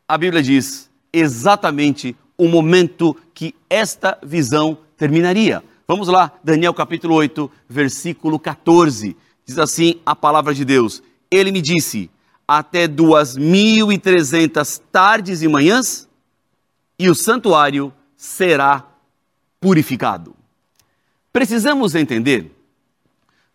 A 0.09 0.17
Bíblia 0.17 0.43
diz 0.43 0.89
exatamente 1.13 2.17
o 2.39 2.49
momento 2.49 3.17
que 3.35 3.55
esta 3.69 4.19
visão 4.23 4.79
terminaria. 4.97 5.63
Vamos 5.89 6.09
lá, 6.09 6.33
Daniel 6.43 6.73
capítulo 6.73 7.15
8, 7.15 7.51
versículo 7.69 8.39
14. 8.39 9.17
Diz 9.47 9.59
assim 9.59 10.01
a 10.05 10.17
palavra 10.17 10.53
de 10.53 10.65
Deus: 10.65 11.03
Ele 11.31 11.53
me 11.53 11.63
disse: 11.63 12.11
Até 12.47 12.89
duas 12.89 13.37
mil 13.37 13.93
e 13.93 13.99
trezentas 13.99 14.83
tardes 14.91 15.41
e 15.41 15.49
manhãs, 15.49 16.09
e 16.99 17.09
o 17.09 17.15
santuário 17.15 17.93
será 18.17 18.85
purificado. 19.61 20.35
precisamos 21.33 21.95
entender 21.95 22.51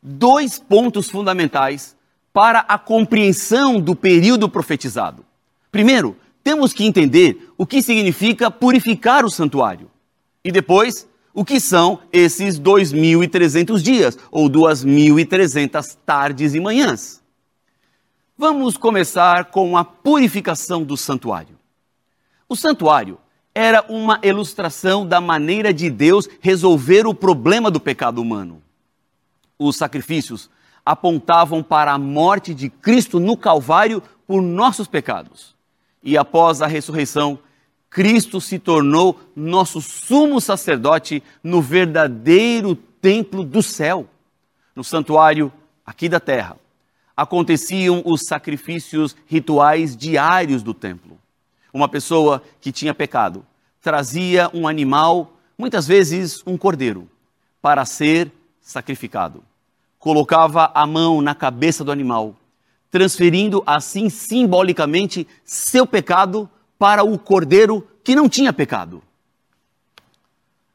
dois 0.01 0.59
pontos 0.59 1.09
fundamentais 1.09 1.95
para 2.33 2.59
a 2.59 2.77
compreensão 2.77 3.79
do 3.79 3.95
período 3.95 4.47
profetizado. 4.47 5.25
Primeiro, 5.71 6.15
temos 6.43 6.73
que 6.73 6.85
entender 6.85 7.49
o 7.57 7.65
que 7.65 7.81
significa 7.81 8.49
purificar 8.49 9.25
o 9.25 9.29
santuário. 9.29 9.89
E 10.43 10.51
depois, 10.51 11.07
o 11.33 11.45
que 11.45 11.59
são 11.59 11.99
esses 12.11 12.59
2.300 12.59 13.81
dias, 13.81 14.17
ou 14.29 14.49
2.300 14.49 15.97
tardes 16.05 16.53
e 16.53 16.59
manhãs. 16.59 17.21
Vamos 18.37 18.75
começar 18.75 19.45
com 19.45 19.77
a 19.77 19.83
purificação 19.83 20.83
do 20.83 20.97
santuário. 20.97 21.57
O 22.49 22.55
santuário 22.55 23.17
era 23.53 23.85
uma 23.87 24.19
ilustração 24.23 25.05
da 25.05 25.21
maneira 25.21 25.73
de 25.73 25.89
Deus 25.89 26.27
resolver 26.39 27.05
o 27.05 27.13
problema 27.13 27.69
do 27.69 27.79
pecado 27.79 28.21
humano. 28.21 28.61
Os 29.59 29.75
sacrifícios 29.75 30.49
apontavam 30.85 31.61
para 31.61 31.91
a 31.91 31.97
morte 31.97 32.53
de 32.53 32.69
Cristo 32.69 33.19
no 33.19 33.37
Calvário 33.37 34.01
por 34.25 34.41
nossos 34.41 34.87
pecados. 34.87 35.55
E 36.03 36.17
após 36.17 36.61
a 36.61 36.67
ressurreição, 36.67 37.37
Cristo 37.91 38.39
se 38.39 38.57
tornou 38.57 39.19
nosso 39.35 39.81
sumo 39.81 40.39
sacerdote 40.39 41.21
no 41.43 41.61
verdadeiro 41.61 42.73
templo 42.73 43.43
do 43.43 43.61
céu. 43.61 44.07
No 44.73 44.81
santuário 44.81 45.51
aqui 45.85 46.07
da 46.07 46.17
terra, 46.17 46.55
aconteciam 47.15 48.01
os 48.05 48.21
sacrifícios 48.25 49.13
rituais 49.27 49.97
diários 49.97 50.63
do 50.63 50.73
templo. 50.73 51.19
Uma 51.73 51.89
pessoa 51.89 52.41
que 52.61 52.71
tinha 52.71 52.93
pecado 52.93 53.45
trazia 53.81 54.49
um 54.53 54.69
animal, 54.69 55.33
muitas 55.57 55.85
vezes 55.85 56.41
um 56.47 56.57
cordeiro, 56.57 57.09
para 57.61 57.83
ser 57.83 58.31
sacrificado. 58.61 59.43
Colocava 59.99 60.71
a 60.73 60.87
mão 60.87 61.21
na 61.21 61.35
cabeça 61.35 61.83
do 61.83 61.91
animal, 61.91 62.37
transferindo 62.89 63.61
assim 63.65 64.09
simbolicamente 64.09 65.27
seu 65.43 65.85
pecado 65.85 66.49
para 66.81 67.03
o 67.03 67.15
cordeiro 67.19 67.87
que 68.03 68.15
não 68.15 68.27
tinha 68.27 68.51
pecado. 68.51 69.03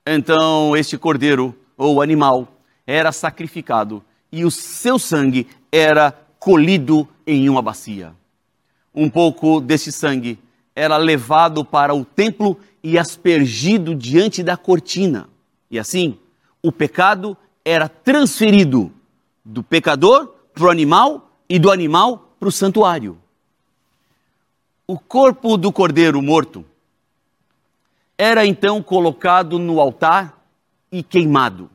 Então, 0.07 0.77
este 0.77 0.97
cordeiro 0.97 1.53
ou 1.77 2.01
animal 2.01 2.47
era 2.87 3.11
sacrificado 3.11 4.01
e 4.31 4.45
o 4.45 4.51
seu 4.53 5.01
sangue 5.01 5.49
era 5.73 6.13
colhido 6.39 7.09
em 7.27 7.49
uma 7.49 7.61
bacia. 7.61 8.15
Um 8.95 9.11
pouco 9.11 9.61
deste 9.61 9.91
sangue 9.91 10.39
era 10.77 10.97
levado 10.97 11.65
para 11.65 11.93
o 11.93 12.05
templo 12.05 12.57
e 12.85 12.97
aspergido 12.97 13.93
diante 13.93 14.45
da 14.45 14.57
cortina. 14.57 15.29
E 15.69 15.77
assim, 15.77 16.17
o 16.63 16.71
pecado 16.71 17.37
era 17.65 17.89
transferido 17.89 18.93
do 19.45 19.61
pecador 19.61 20.29
para 20.55 20.67
o 20.67 20.71
animal 20.71 21.33
e 21.49 21.59
do 21.59 21.69
animal 21.69 22.33
para 22.39 22.49
o 22.49 22.53
santuário. 22.53 23.19
O 24.89 24.97
corpo 24.97 25.57
do 25.57 25.73
cordeiro 25.73 26.23
morto 26.23 26.65
era 28.17 28.47
então 28.47 28.81
colocado 28.81 29.59
no 29.59 29.81
altar 29.81 30.41
e 30.93 31.03
queimado. 31.03 31.69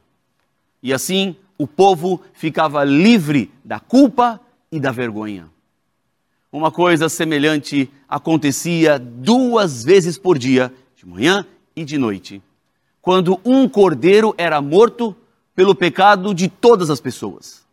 E 0.81 0.93
assim 0.93 1.35
o 1.57 1.67
povo 1.67 2.21
ficava 2.31 2.85
livre 2.85 3.51
da 3.65 3.81
culpa 3.81 4.39
e 4.71 4.79
da 4.79 4.91
vergonha. 4.91 5.49
Uma 6.53 6.71
coisa 6.71 7.09
semelhante 7.09 7.91
acontecia 8.07 8.97
duas 8.97 9.83
vezes 9.83 10.17
por 10.17 10.37
dia, 10.37 10.73
de 10.95 11.05
manhã 11.05 11.45
e 11.75 11.83
de 11.83 11.97
noite, 11.97 12.41
quando 13.01 13.41
um 13.43 13.67
cordeiro 13.67 14.33
era 14.37 14.61
morto 14.61 15.13
pelo 15.53 15.75
pecado 15.75 16.33
de 16.33 16.47
todas 16.47 16.89
as 16.89 17.01
pessoas. 17.01 17.65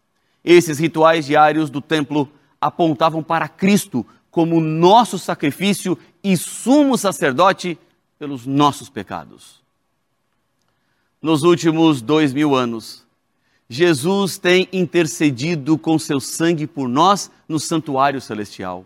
Esses 0.44 0.80
rituais 0.80 1.26
diários 1.26 1.70
do 1.70 1.80
templo 1.80 2.28
apontavam 2.60 3.22
para 3.22 3.48
Cristo 3.48 4.04
como 4.30 4.60
nosso 4.60 5.18
sacrifício 5.18 5.98
e 6.22 6.36
sumo 6.36 6.96
sacerdote 6.96 7.78
pelos 8.18 8.46
nossos 8.46 8.88
pecados. 8.88 9.60
Nos 11.20 11.42
últimos 11.42 12.00
dois 12.00 12.32
mil 12.32 12.54
anos, 12.54 13.04
Jesus 13.68 14.38
tem 14.38 14.68
intercedido 14.72 15.76
com 15.76 15.98
seu 15.98 16.20
sangue 16.20 16.66
por 16.66 16.88
nós 16.88 17.30
no 17.48 17.58
santuário 17.58 18.20
celestial. 18.20 18.84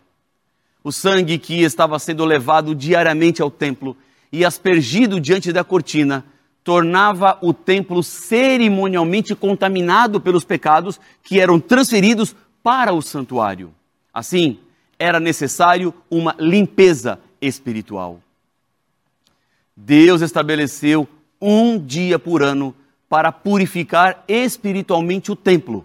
O 0.82 0.90
sangue 0.90 1.38
que 1.38 1.62
estava 1.62 1.98
sendo 1.98 2.24
levado 2.24 2.74
diariamente 2.74 3.40
ao 3.40 3.50
templo 3.50 3.96
e 4.32 4.44
aspergido 4.44 5.20
diante 5.20 5.52
da 5.52 5.62
cortina 5.62 6.24
tornava 6.64 7.38
o 7.40 7.52
templo 7.52 8.02
cerimonialmente 8.02 9.34
contaminado 9.34 10.20
pelos 10.20 10.44
pecados 10.44 10.98
que 11.22 11.38
eram 11.38 11.60
transferidos 11.60 12.34
para 12.62 12.92
o 12.92 13.02
santuário. 13.02 13.72
Assim, 14.12 14.58
era 15.02 15.18
necessário 15.18 15.92
uma 16.08 16.36
limpeza 16.38 17.18
espiritual. 17.40 18.20
Deus 19.76 20.20
estabeleceu 20.22 21.08
um 21.40 21.76
dia 21.76 22.20
por 22.20 22.40
ano 22.40 22.72
para 23.08 23.32
purificar 23.32 24.22
espiritualmente 24.28 25.32
o 25.32 25.34
templo, 25.34 25.84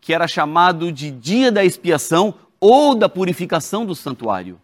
que 0.00 0.12
era 0.12 0.26
chamado 0.26 0.90
de 0.90 1.12
dia 1.12 1.52
da 1.52 1.64
expiação 1.64 2.34
ou 2.58 2.96
da 2.96 3.08
purificação 3.08 3.86
do 3.86 3.94
santuário. 3.94 4.60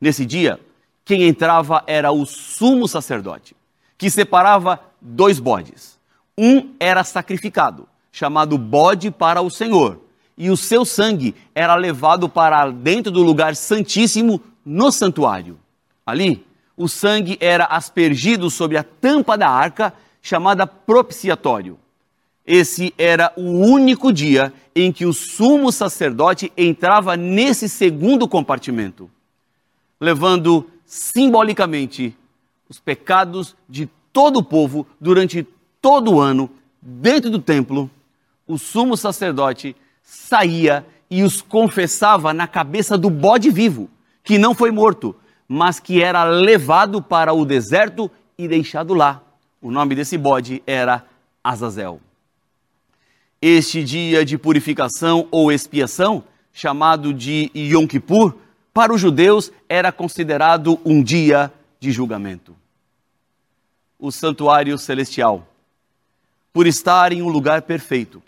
Nesse 0.00 0.26
dia, 0.26 0.58
quem 1.04 1.22
entrava 1.22 1.84
era 1.86 2.10
o 2.10 2.26
sumo 2.26 2.88
sacerdote, 2.88 3.54
que 3.96 4.10
separava 4.10 4.80
dois 5.00 5.38
bodes. 5.38 5.96
Um 6.36 6.74
era 6.80 7.04
sacrificado, 7.04 7.86
chamado 8.10 8.58
bode 8.58 9.12
para 9.12 9.40
o 9.42 9.48
Senhor, 9.48 10.00
e 10.36 10.50
o 10.50 10.56
seu 10.56 10.84
sangue 10.84 11.34
era 11.54 11.74
levado 11.74 12.28
para 12.28 12.70
dentro 12.70 13.10
do 13.12 13.22
lugar 13.22 13.54
santíssimo 13.54 14.40
no 14.64 14.90
santuário. 14.90 15.58
Ali, 16.04 16.44
o 16.76 16.88
sangue 16.88 17.38
era 17.40 17.66
aspergido 17.66 18.50
sobre 18.50 18.76
a 18.76 18.82
tampa 18.82 19.38
da 19.38 19.48
arca 19.48 19.92
chamada 20.20 20.66
propiciatório. 20.66 21.78
Esse 22.46 22.92
era 22.98 23.32
o 23.36 23.42
único 23.42 24.12
dia 24.12 24.52
em 24.74 24.92
que 24.92 25.06
o 25.06 25.12
sumo 25.12 25.70
sacerdote 25.70 26.52
entrava 26.56 27.16
nesse 27.16 27.68
segundo 27.68 28.28
compartimento, 28.28 29.08
levando 30.00 30.68
simbolicamente 30.84 32.14
os 32.68 32.78
pecados 32.80 33.56
de 33.68 33.88
todo 34.12 34.38
o 34.38 34.42
povo 34.42 34.86
durante 35.00 35.46
todo 35.80 36.14
o 36.14 36.20
ano 36.20 36.50
dentro 36.82 37.30
do 37.30 37.38
templo. 37.38 37.90
O 38.46 38.58
sumo 38.58 38.96
sacerdote 38.96 39.74
saía 40.04 40.86
e 41.10 41.24
os 41.24 41.42
confessava 41.42 42.32
na 42.32 42.46
cabeça 42.46 42.96
do 42.96 43.10
bode 43.10 43.50
vivo, 43.50 43.90
que 44.22 44.38
não 44.38 44.54
foi 44.54 44.70
morto, 44.70 45.16
mas 45.48 45.80
que 45.80 46.00
era 46.00 46.22
levado 46.22 47.02
para 47.02 47.32
o 47.32 47.44
deserto 47.44 48.08
e 48.38 48.46
deixado 48.46 48.94
lá 48.94 49.24
o 49.64 49.70
nome 49.70 49.94
desse 49.94 50.18
bode 50.18 50.62
era 50.66 51.06
Azazel. 51.42 51.98
Este 53.40 53.82
dia 53.82 54.22
de 54.22 54.36
purificação 54.36 55.26
ou 55.30 55.50
expiação, 55.50 56.22
chamado 56.52 57.14
de 57.14 57.50
Yom 57.54 57.86
Kippur, 57.86 58.34
para 58.74 58.92
os 58.92 59.00
judeus 59.00 59.50
era 59.66 59.90
considerado 59.90 60.78
um 60.84 61.02
dia 61.02 61.50
de 61.80 61.90
julgamento. 61.90 62.54
O 63.98 64.12
santuário 64.12 64.76
celestial, 64.76 65.48
por 66.52 66.66
estar 66.66 67.10
em 67.10 67.22
um 67.22 67.28
lugar 67.28 67.62
perfeito, 67.62 68.22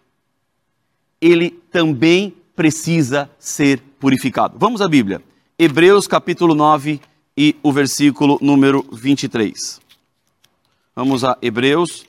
ele 1.27 1.51
também 1.71 2.35
precisa 2.55 3.31
ser 3.39 3.81
purificado. 3.99 4.57
Vamos 4.59 4.81
à 4.81 4.89
Bíblia. 4.89 5.23
Hebreus 5.59 6.07
capítulo 6.07 6.55
9 6.55 7.01
e 7.37 7.57
o 7.62 7.73
versículo 7.73 8.39
número 8.41 8.85
23. 8.93 9.81
Vamos 10.95 11.25
a 11.25 11.37
Hebreus, 11.43 12.07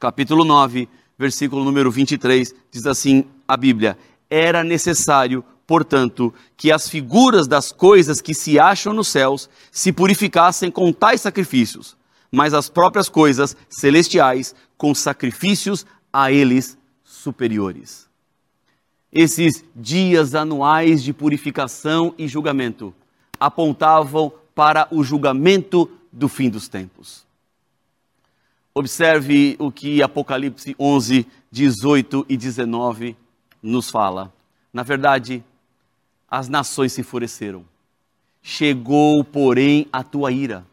capítulo 0.00 0.44
9, 0.44 0.88
versículo 1.18 1.64
número 1.64 1.90
23, 1.90 2.54
diz 2.70 2.86
assim 2.86 3.24
a 3.46 3.56
Bíblia: 3.56 3.98
Era 4.30 4.64
necessário, 4.64 5.44
portanto, 5.66 6.32
que 6.56 6.72
as 6.72 6.88
figuras 6.88 7.46
das 7.46 7.70
coisas 7.70 8.22
que 8.22 8.32
se 8.32 8.58
acham 8.58 8.94
nos 8.94 9.08
céus 9.08 9.50
se 9.70 9.92
purificassem 9.92 10.70
com 10.70 10.90
tais 10.92 11.20
sacrifícios, 11.20 11.96
mas 12.32 12.54
as 12.54 12.70
próprias 12.70 13.10
coisas 13.10 13.54
celestiais 13.68 14.54
com 14.78 14.94
sacrifícios 14.94 15.84
a 16.10 16.32
eles 16.32 16.78
superiores. 17.04 18.07
Esses 19.12 19.64
dias 19.74 20.34
anuais 20.34 21.02
de 21.02 21.12
purificação 21.12 22.14
e 22.18 22.28
julgamento 22.28 22.94
apontavam 23.40 24.32
para 24.54 24.88
o 24.90 25.02
julgamento 25.02 25.90
do 26.12 26.28
fim 26.28 26.50
dos 26.50 26.68
tempos. 26.68 27.26
Observe 28.74 29.56
o 29.58 29.72
que 29.72 30.02
Apocalipse 30.02 30.76
11, 30.78 31.26
18 31.50 32.26
e 32.28 32.36
19 32.36 33.16
nos 33.62 33.90
fala. 33.90 34.32
Na 34.72 34.82
verdade, 34.82 35.42
as 36.30 36.48
nações 36.48 36.92
se 36.92 37.00
enfureceram. 37.00 37.64
Chegou, 38.42 39.24
porém, 39.24 39.88
a 39.92 40.02
tua 40.04 40.30
ira, 40.30 40.64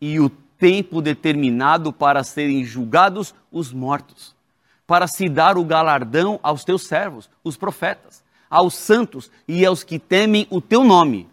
e 0.00 0.18
o 0.18 0.30
tempo 0.30 1.02
determinado 1.02 1.92
para 1.92 2.24
serem 2.24 2.64
julgados 2.64 3.34
os 3.50 3.72
mortos, 3.72 4.34
para 4.86 5.06
se 5.06 5.28
dar 5.28 5.56
o 5.56 5.64
galardão 5.64 6.38
aos 6.42 6.64
teus 6.64 6.82
servos, 6.82 7.30
os 7.42 7.56
profetas, 7.56 8.22
aos 8.50 8.74
santos 8.74 9.30
e 9.48 9.64
aos 9.64 9.82
que 9.82 9.98
temem 9.98 10.46
o 10.50 10.60
teu 10.60 10.84
nome, 10.84 11.28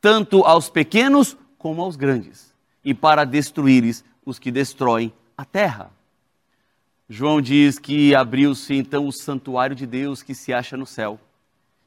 tanto 0.00 0.44
aos 0.44 0.70
pequenos 0.70 1.36
como 1.58 1.82
aos 1.82 1.96
grandes, 1.96 2.54
e 2.84 2.94
para 2.94 3.24
destruíres 3.24 4.04
os 4.24 4.38
que 4.38 4.50
destroem 4.50 5.12
a 5.36 5.44
terra. 5.44 5.90
João 7.08 7.40
diz 7.40 7.78
que 7.78 8.14
abriu-se 8.14 8.74
então 8.74 9.06
o 9.06 9.12
santuário 9.12 9.76
de 9.76 9.86
Deus 9.86 10.22
que 10.22 10.34
se 10.34 10.52
acha 10.54 10.76
no 10.76 10.86
céu, 10.86 11.20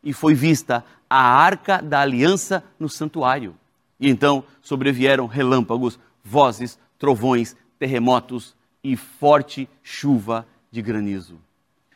e 0.03 0.13
foi 0.13 0.35
vista 0.35 0.85
a 1.09 1.21
arca 1.21 1.81
da 1.81 2.01
aliança 2.01 2.63
no 2.79 2.87
santuário. 2.87 3.55
E 3.99 4.09
então 4.09 4.43
sobrevieram 4.61 5.25
relâmpagos, 5.25 5.99
vozes, 6.23 6.77
trovões, 6.99 7.55
terremotos 7.79 8.55
e 8.83 8.95
forte 8.95 9.67
chuva 9.81 10.45
de 10.71 10.81
granizo. 10.81 11.39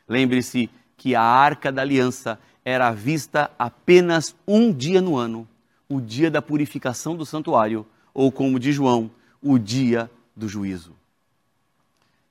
Lembre-se 0.08 0.70
que 0.98 1.16
a 1.16 1.22
arca 1.22 1.72
da 1.72 1.82
aliança 1.82 2.40
era 2.64 2.92
vista 2.92 3.52
apenas 3.58 4.36
um 4.48 4.72
dia 4.72 5.02
no 5.02 5.18
ano, 5.18 5.48
o 5.90 6.00
dia 6.00 6.30
da 6.30 6.42
purificação 6.42 7.16
do 7.16 7.26
santuário, 7.26 7.86
ou 8.14 8.32
como 8.32 8.60
diz 8.60 8.76
João, 8.76 9.10
o 9.42 9.58
dia 9.58 10.10
do 10.36 10.48
juízo. 10.48 10.94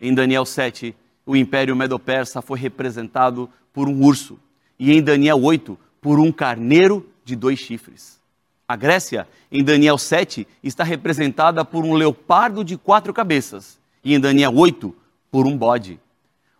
Em 0.01 0.15
Daniel 0.15 0.47
7, 0.47 0.95
o 1.27 1.37
império 1.37 1.77
medo-persa 1.77 2.41
foi 2.41 2.59
representado 2.59 3.51
por 3.73 3.89
um 3.89 4.03
urso, 4.03 4.39
e 4.79 4.93
em 4.93 5.03
Daniel 5.03 5.43
8, 5.43 5.79
por 6.01 6.19
um 6.19 6.33
carneiro 6.33 7.07
de 7.25 7.37
dois 7.37 7.59
chifres. 7.59 8.19
A 8.67 8.77
Grécia, 8.77 9.29
em 9.51 9.65
Daniel 9.65 9.99
7, 9.99 10.47
está 10.63 10.85
representada 10.85 11.65
por 11.65 11.85
um 11.85 11.95
leopardo 11.95 12.65
de 12.65 12.77
quatro 12.77 13.13
cabeças, 13.13 13.79
e 14.03 14.15
em 14.15 14.21
Daniel 14.21 14.55
8, 14.57 14.95
por 15.31 15.47
um 15.47 15.57
bode. 15.57 16.01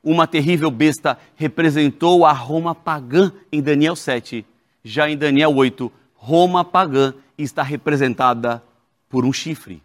Uma 0.03 0.27
terrível 0.27 0.71
besta 0.71 1.19
representou 1.37 2.25
a 2.25 2.33
Roma 2.33 2.75
pagã 2.75 3.31
em 3.53 3.61
Daniel 3.61 3.95
7. 3.95 4.47
Já 4.83 5.11
em 5.11 5.17
Daniel 5.17 5.55
8, 5.55 5.93
Roma 6.15 6.65
pagã 6.65 7.13
está 7.37 7.63
representada 7.63 8.63
por 9.09 9.25
um 9.27 9.33
chifre. 9.33 9.83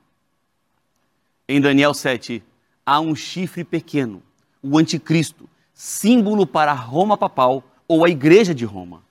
Em 1.47 1.59
Daniel 1.59 1.93
7, 1.93 2.41
há 2.85 2.99
um 2.99 3.13
chifre 3.13 3.63
pequeno, 3.63 4.23
o 4.63 4.77
anticristo, 4.77 5.49
símbolo 5.73 6.47
para 6.47 6.71
a 6.71 6.75
Roma 6.75 7.17
papal 7.17 7.63
ou 7.87 8.05
a 8.05 8.09
igreja 8.09 8.55
de 8.55 8.63
Roma. 8.63 9.03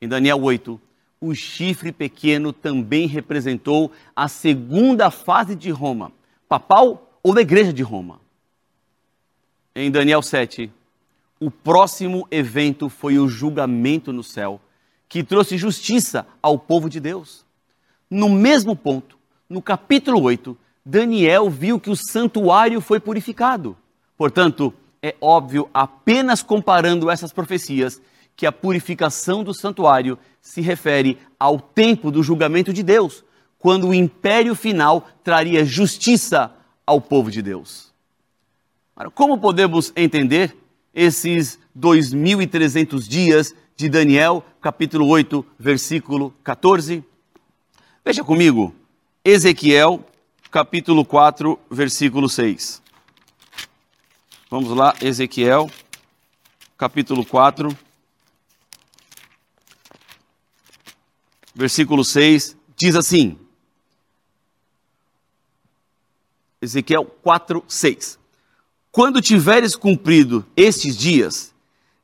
Em 0.00 0.06
Daniel 0.06 0.40
8, 0.42 0.80
o 1.20 1.34
chifre 1.34 1.90
pequeno 1.90 2.52
também 2.52 3.06
representou 3.06 3.90
a 4.14 4.28
segunda 4.28 5.10
fase 5.10 5.56
de 5.56 5.70
Roma, 5.70 6.12
papal 6.48 7.10
ou 7.22 7.34
da 7.34 7.40
igreja 7.40 7.72
de 7.72 7.82
Roma. 7.82 8.20
Em 9.78 9.90
Daniel 9.90 10.22
7, 10.22 10.72
o 11.38 11.50
próximo 11.50 12.26
evento 12.30 12.88
foi 12.88 13.18
o 13.18 13.28
julgamento 13.28 14.10
no 14.10 14.22
céu, 14.22 14.58
que 15.06 15.22
trouxe 15.22 15.58
justiça 15.58 16.26
ao 16.40 16.58
povo 16.58 16.88
de 16.88 16.98
Deus. 16.98 17.44
No 18.08 18.30
mesmo 18.30 18.74
ponto, 18.74 19.18
no 19.46 19.60
capítulo 19.60 20.22
8, 20.22 20.56
Daniel 20.82 21.50
viu 21.50 21.78
que 21.78 21.90
o 21.90 21.94
santuário 21.94 22.80
foi 22.80 22.98
purificado. 22.98 23.76
Portanto, 24.16 24.72
é 25.02 25.14
óbvio, 25.20 25.68
apenas 25.74 26.42
comparando 26.42 27.10
essas 27.10 27.30
profecias, 27.30 28.00
que 28.34 28.46
a 28.46 28.52
purificação 28.52 29.44
do 29.44 29.52
santuário 29.52 30.18
se 30.40 30.62
refere 30.62 31.18
ao 31.38 31.60
tempo 31.60 32.10
do 32.10 32.22
julgamento 32.22 32.72
de 32.72 32.82
Deus, 32.82 33.22
quando 33.58 33.88
o 33.88 33.94
império 33.94 34.54
final 34.54 35.06
traria 35.22 35.66
justiça 35.66 36.50
ao 36.86 36.98
povo 36.98 37.30
de 37.30 37.42
Deus. 37.42 37.85
Como 39.12 39.38
podemos 39.38 39.92
entender 39.94 40.56
esses 40.94 41.60
2.300 41.78 43.06
dias 43.06 43.54
de 43.76 43.90
Daniel, 43.90 44.42
capítulo 44.58 45.06
8, 45.06 45.44
versículo 45.58 46.32
14? 46.42 47.04
Veja 48.02 48.24
comigo, 48.24 48.74
Ezequiel, 49.22 50.02
capítulo 50.50 51.04
4, 51.04 51.60
versículo 51.68 52.26
6. 52.26 52.82
Vamos 54.48 54.74
lá, 54.74 54.94
Ezequiel, 55.02 55.70
capítulo 56.74 57.22
4, 57.22 57.68
versículo 61.54 62.02
6, 62.02 62.56
diz 62.74 62.96
assim: 62.96 63.38
Ezequiel 66.62 67.04
4, 67.22 67.62
6. 67.66 68.25
Quando 68.96 69.20
tiveres 69.20 69.76
cumprido 69.76 70.42
estes 70.56 70.96
dias, 70.96 71.54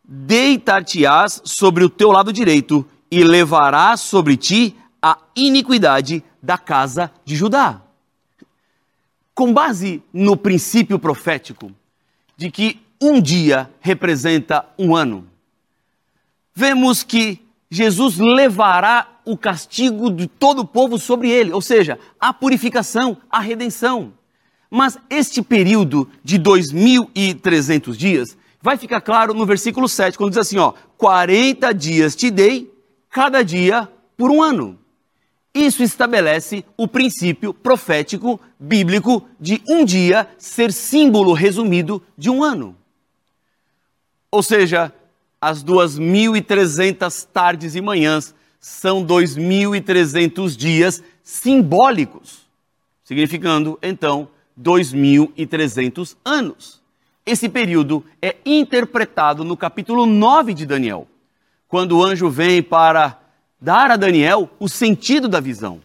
deitar-te-ás 0.05 1.41
sobre 1.43 1.85
o 1.85 1.89
teu 1.89 2.13
lado 2.13 2.31
direito 2.31 2.87
e 3.11 3.25
levarás 3.25 4.03
sobre 4.03 4.37
ti 4.37 4.77
a 5.01 5.17
iniquidade 5.35 6.23
da 6.43 6.59
casa 6.59 7.11
de 7.25 7.35
Judá. 7.35 7.81
Com 9.35 9.55
base 9.55 10.03
no 10.13 10.37
princípio 10.37 10.99
profético 10.99 11.73
de 12.37 12.51
que 12.51 12.79
um 13.01 13.23
dia 13.23 13.71
representa 13.81 14.67
um 14.79 14.95
ano, 14.95 15.27
vemos 16.55 17.03
que 17.03 17.41
Jesus 17.71 18.19
levará 18.19 19.09
o 19.25 19.35
castigo 19.35 20.11
de 20.11 20.27
todo 20.27 20.59
o 20.59 20.67
povo 20.67 20.99
sobre 20.99 21.31
ele, 21.31 21.53
ou 21.53 21.63
seja, 21.63 21.99
a 22.21 22.35
purificação, 22.35 23.17
a 23.31 23.41
redenção. 23.41 24.13
Mas 24.75 24.97
este 25.11 25.43
período 25.43 26.09
de 26.25 26.39
2.300 26.39 27.95
dias 27.95 28.39
vai 28.63 28.79
ficar 28.79 29.03
claro 29.03 29.35
no 29.35 29.45
versículo 29.45 29.87
7, 29.87 30.17
quando 30.17 30.31
diz 30.31 30.39
assim, 30.39 30.57
ó, 30.57 30.73
40 30.97 31.75
dias 31.75 32.17
te 32.17 32.31
dei, 32.31 32.73
cada 33.11 33.43
dia 33.43 33.87
por 34.17 34.31
um 34.31 34.43
ano. 34.43 34.79
Isso 35.55 35.83
estabelece 35.83 36.65
o 36.75 36.89
princípio 36.89 37.53
profético 37.53 38.41
bíblico 38.59 39.29
de 39.39 39.61
um 39.69 39.85
dia 39.85 40.27
ser 40.39 40.73
símbolo 40.73 41.35
resumido 41.35 42.03
de 42.17 42.31
um 42.31 42.43
ano. 42.43 42.75
Ou 44.31 44.43
seja, 44.43 44.91
as 45.39 45.63
2.300 45.63 47.27
tardes 47.31 47.75
e 47.75 47.83
manhãs 47.83 48.35
são 48.59 49.05
2.300 49.05 50.57
dias 50.57 51.03
simbólicos, 51.23 52.47
significando 53.05 53.79
então 53.83 54.31
2.300 54.61 56.17
anos. 56.25 56.83
Esse 57.25 57.49
período 57.49 58.05
é 58.21 58.37
interpretado 58.45 59.45
no 59.45 59.57
capítulo 59.57 60.07
9 60.07 60.55
de 60.55 60.67
Daniel, 60.67 61.07
quando 61.69 61.99
o 61.99 62.05
anjo 62.05 62.29
vem 62.29 62.62
para 62.62 63.21
dar 63.61 63.91
a 63.91 63.97
Daniel 63.97 64.51
o 64.59 64.69
sentido 64.69 65.29
da 65.29 65.38
visão. 65.38 65.81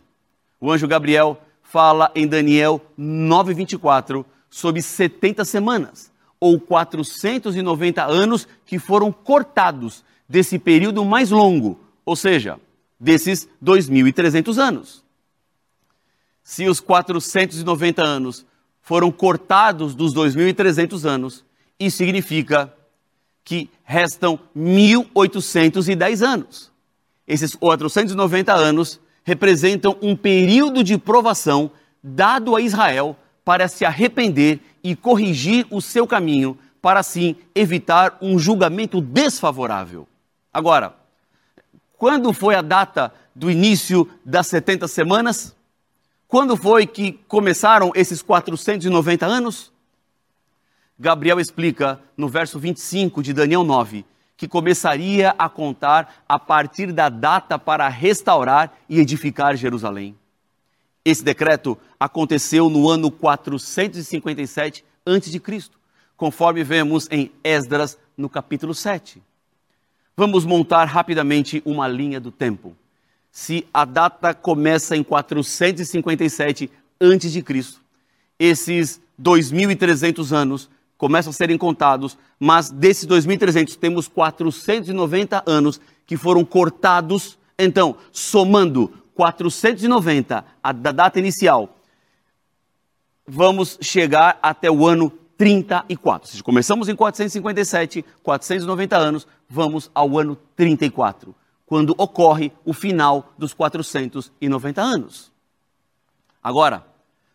O 0.59 0.71
anjo 0.71 0.87
Gabriel 0.87 1.39
fala 1.61 2.11
em 2.15 2.27
Daniel 2.27 2.81
9:24 2.97 4.25
sobre 4.49 4.81
70 4.81 5.45
semanas 5.45 6.11
ou 6.39 6.59
490 6.59 8.03
anos 8.03 8.47
que 8.65 8.79
foram 8.79 9.11
cortados 9.11 10.03
desse 10.27 10.57
período 10.57 11.05
mais 11.05 11.31
longo, 11.31 11.79
ou 12.05 12.15
seja, 12.15 12.59
desses 12.99 13.47
2.300 13.63 14.57
anos. 14.57 15.03
Se 16.43 16.67
os 16.67 16.79
490 16.79 18.01
anos 18.01 18.45
foram 18.87 19.11
cortados 19.11 19.93
dos 19.93 20.13
2.300 20.13 21.03
anos, 21.03 21.43
isso 21.77 21.97
significa 21.97 22.73
que 23.43 23.69
restam 23.83 24.39
1.810 24.55 26.25
anos. 26.25 26.71
Esses 27.27 27.53
490 27.53 28.53
anos 28.53 28.97
representam 29.25 29.97
um 30.01 30.15
período 30.15 30.85
de 30.85 30.97
provação 30.97 31.69
dado 32.01 32.55
a 32.55 32.61
Israel 32.61 33.17
para 33.43 33.67
se 33.67 33.83
arrepender 33.83 34.61
e 34.81 34.95
corrigir 34.95 35.67
o 35.69 35.81
seu 35.81 36.07
caminho, 36.07 36.57
para 36.81 37.01
assim 37.01 37.35
evitar 37.53 38.17
um 38.21 38.39
julgamento 38.39 39.01
desfavorável. 39.01 40.07
Agora, 40.53 40.95
quando 41.97 42.31
foi 42.31 42.55
a 42.55 42.61
data 42.61 43.13
do 43.35 43.51
início 43.51 44.09
das 44.23 44.47
70 44.47 44.87
semanas? 44.87 45.56
Quando 46.27 46.57
foi 46.57 46.85
que 46.85 47.13
começaram 47.27 47.91
esses 47.95 48.21
490 48.21 49.25
anos? 49.25 49.71
Gabriel 50.99 51.39
explica 51.39 52.01
no 52.17 52.27
verso 52.27 52.59
25 52.59 53.23
de 53.23 53.31
Daniel 53.31 53.63
9 53.63 54.05
que 54.35 54.47
começaria 54.47 55.33
a 55.37 55.49
contar 55.49 56.23
a 56.29 56.37
partir 56.37 56.91
da 56.91 57.09
data 57.09 57.57
para 57.57 57.87
restaurar 57.87 58.71
e 58.87 58.99
edificar 58.99 59.55
Jerusalém. 59.55 60.15
Esse 61.03 61.23
decreto 61.23 61.77
aconteceu 61.99 62.69
no 62.69 62.87
ano 62.87 63.09
457 63.09 64.85
a.C., 65.05 65.69
conforme 66.15 66.63
vemos 66.63 67.07
em 67.09 67.31
Esdras 67.43 67.97
no 68.15 68.29
capítulo 68.29 68.75
7. 68.75 69.23
Vamos 70.15 70.45
montar 70.45 70.85
rapidamente 70.85 71.61
uma 71.65 71.87
linha 71.87 72.19
do 72.19 72.31
tempo. 72.31 72.75
Se 73.39 73.67
a 73.71 73.85
data 73.85 74.33
começa 74.33 74.97
em 74.97 75.03
457 75.03 76.71
a.C., 76.99 77.77
esses 78.39 78.99
2.300 79.21 80.35
anos 80.35 80.67
começam 80.97 81.29
a 81.29 81.33
serem 81.33 81.55
contados, 81.55 82.17
mas 82.39 82.71
desses 82.71 83.05
2.300 83.05 83.75
temos 83.75 84.07
490 84.07 85.43
anos 85.45 85.79
que 86.07 86.17
foram 86.17 86.43
cortados. 86.43 87.37
Então, 87.59 87.97
somando 88.11 88.91
490 89.13 90.43
a, 90.63 90.71
da 90.71 90.91
data 90.91 91.19
inicial, 91.19 91.77
vamos 93.27 93.77
chegar 93.79 94.39
até 94.41 94.71
o 94.71 94.87
ano 94.87 95.11
34. 95.37 96.31
Se 96.31 96.41
começamos 96.41 96.89
em 96.89 96.95
457, 96.95 98.03
490 98.23 98.97
anos, 98.97 99.27
vamos 99.47 99.91
ao 99.93 100.17
ano 100.17 100.35
34, 100.55 101.35
quando 101.67 101.93
ocorre 101.97 102.51
o 102.65 102.73
final 102.73 103.31
dos 103.37 103.53
490 103.53 104.81
anos. 104.81 105.31
Agora, 106.41 106.83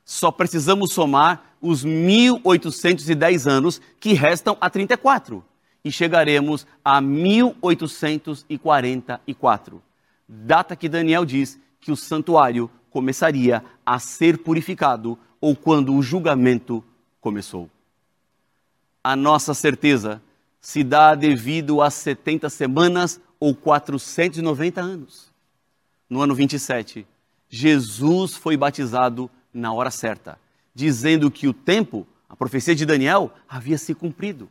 só 0.05 0.33
precisamos 0.33 0.92
somar 0.92 1.55
os 1.61 1.85
1810 1.85 3.47
anos 3.47 3.81
que 4.01 4.14
restam 4.14 4.57
a 4.61 4.68
34 4.68 5.45
e 5.85 5.92
chegaremos 5.92 6.66
a 6.85 7.01
1844, 7.01 9.81
data 10.27 10.75
que 10.75 10.88
Daniel 10.88 11.25
diz 11.25 11.61
que 11.81 11.92
o 11.92 11.97
santuário 11.97 12.68
começaria 12.90 13.62
a 13.85 13.99
ser 13.99 14.38
purificado 14.38 15.18
ou 15.40 15.55
quando 15.55 15.95
o 15.95 16.03
julgamento 16.03 16.83
começou. 17.21 17.68
A 19.05 19.14
nossa 19.14 19.53
certeza 19.53 20.23
se 20.61 20.85
dá 20.85 21.14
devido 21.14 21.83
a 21.83 21.90
70 21.90 22.49
semanas 22.49 23.21
ou 23.42 23.57
490 23.57 24.81
anos. 24.81 25.33
No 26.09 26.22
ano 26.22 26.33
27, 26.33 27.05
Jesus 27.48 28.37
foi 28.37 28.57
batizado 28.57 29.28
na 29.52 29.72
hora 29.72 29.90
certa, 29.90 30.38
dizendo 30.72 31.28
que 31.28 31.48
o 31.48 31.52
tempo, 31.52 32.07
a 32.28 32.37
profecia 32.37 32.72
de 32.72 32.87
Daniel, 32.87 33.33
havia 33.48 33.76
se 33.76 33.96
cumprido. 33.96 34.48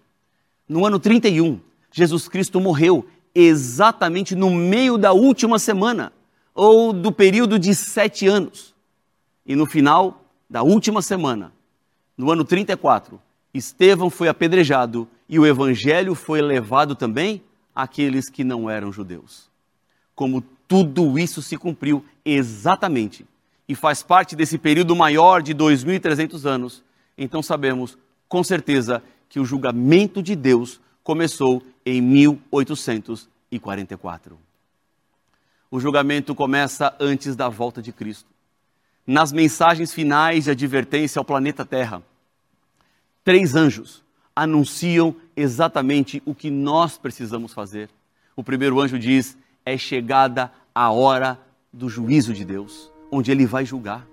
No 0.68 0.86
ano 0.86 1.00
31, 1.00 1.62
Jesus 1.90 2.28
Cristo 2.28 2.60
morreu 2.60 3.08
exatamente 3.34 4.36
no 4.36 4.50
meio 4.50 4.98
da 4.98 5.14
última 5.14 5.58
semana, 5.58 6.12
ou 6.54 6.92
do 6.92 7.14
período 7.14 7.58
de 7.58 7.74
sete 7.74 8.28
anos. 8.28 8.76
E 9.46 9.56
no 9.56 9.66
final 9.66 10.22
da 10.50 10.64
última 10.64 11.02
semana, 11.02 11.54
no 12.18 12.30
ano 12.30 12.44
34, 12.44 13.22
Estevão 13.54 14.10
foi 14.10 14.28
apedrejado 14.28 15.08
e 15.30 15.40
o 15.40 15.46
evangelho 15.46 16.14
foi 16.14 16.42
levado 16.42 16.94
também 16.94 17.42
àqueles 17.76 18.30
que 18.30 18.44
não 18.44 18.70
eram 18.70 18.92
judeus. 18.92 19.50
Como 20.14 20.42
tudo 20.68 21.18
isso 21.18 21.42
se 21.42 21.58
cumpriu 21.58 22.06
exatamente 22.24 23.26
e 23.68 23.74
faz 23.76 24.04
parte 24.04 24.36
desse 24.36 24.58
período 24.58 24.96
maior 24.96 25.42
de 25.42 25.56
2.300 25.56 26.46
anos, 26.46 26.84
então 27.18 27.42
sabemos 27.42 27.98
com 28.28 28.44
certeza 28.44 29.02
que 29.28 29.40
o 29.40 29.46
julgamento 29.46 30.22
de 30.22 30.36
Deus 30.36 30.80
começou 31.04 31.64
em 31.86 32.02
1844. 32.02 34.38
O 35.70 35.80
julgamento 35.80 36.34
começa 36.36 36.94
antes 37.00 37.34
da 37.36 37.48
volta 37.48 37.82
de 37.82 37.94
Cristo. 37.94 38.30
Nas 39.08 39.32
mensagens 39.32 39.94
finais 39.94 40.44
de 40.44 40.52
advertência 40.52 41.20
ao 41.20 41.26
planeta 41.26 41.66
Terra, 41.66 42.04
três 43.24 43.56
anjos 43.56 44.04
anunciam 44.36 45.16
exatamente 45.36 46.22
o 46.26 46.34
que 46.34 46.50
nós 46.50 46.98
precisamos 46.98 47.54
fazer. 47.54 47.90
O 48.36 48.44
primeiro 48.44 48.80
anjo 48.80 48.98
diz: 48.98 49.38
é 49.66 49.78
chegada 49.78 50.52
a 50.74 50.92
hora 50.92 51.40
do 51.72 51.90
juízo 51.90 52.34
de 52.34 52.46
Deus 52.46 52.92
onde 53.12 53.32
ele 53.32 53.46
vai 53.46 53.66
julgar. 53.66 54.08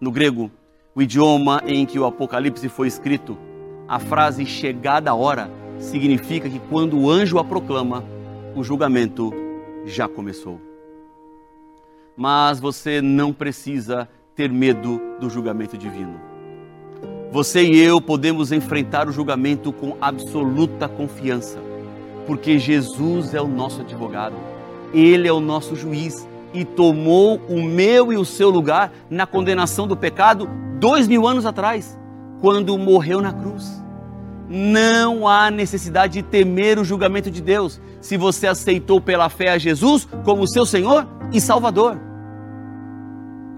No 0.00 0.10
grego, 0.10 0.50
o 0.94 1.00
idioma 1.00 1.62
em 1.64 1.86
que 1.86 1.98
o 1.98 2.04
Apocalipse 2.04 2.68
foi 2.68 2.88
escrito, 2.88 3.38
a 3.86 4.00
frase 4.00 4.44
chegada 4.44 5.10
a 5.10 5.14
hora 5.14 5.48
significa 5.78 6.50
que 6.50 6.58
quando 6.58 6.98
o 6.98 7.08
anjo 7.08 7.38
a 7.38 7.44
proclama, 7.44 8.04
o 8.56 8.64
julgamento 8.64 9.32
já 9.86 10.08
começou. 10.08 10.60
Mas 12.16 12.58
você 12.58 13.00
não 13.00 13.32
precisa 13.32 14.08
ter 14.34 14.50
medo 14.50 15.00
do 15.20 15.30
julgamento 15.30 15.78
divino. 15.78 16.29
Você 17.32 17.62
e 17.62 17.78
eu 17.78 18.00
podemos 18.00 18.50
enfrentar 18.50 19.08
o 19.08 19.12
julgamento 19.12 19.72
com 19.72 19.96
absoluta 20.00 20.88
confiança, 20.88 21.58
porque 22.26 22.58
Jesus 22.58 23.34
é 23.34 23.40
o 23.40 23.46
nosso 23.46 23.82
advogado, 23.82 24.34
Ele 24.92 25.28
é 25.28 25.32
o 25.32 25.38
nosso 25.38 25.76
juiz 25.76 26.26
e 26.52 26.64
tomou 26.64 27.40
o 27.48 27.62
meu 27.62 28.12
e 28.12 28.16
o 28.16 28.24
seu 28.24 28.50
lugar 28.50 28.92
na 29.08 29.28
condenação 29.28 29.86
do 29.86 29.96
pecado 29.96 30.50
dois 30.80 31.06
mil 31.06 31.24
anos 31.24 31.46
atrás, 31.46 31.96
quando 32.40 32.76
morreu 32.76 33.22
na 33.22 33.32
cruz. 33.32 33.80
Não 34.48 35.28
há 35.28 35.52
necessidade 35.52 36.14
de 36.14 36.22
temer 36.22 36.80
o 36.80 36.84
julgamento 36.84 37.30
de 37.30 37.40
Deus 37.40 37.80
se 38.00 38.16
você 38.16 38.48
aceitou 38.48 39.00
pela 39.00 39.28
fé 39.28 39.50
a 39.50 39.58
Jesus 39.58 40.08
como 40.24 40.48
seu 40.48 40.66
Senhor 40.66 41.06
e 41.32 41.40
Salvador. 41.40 42.09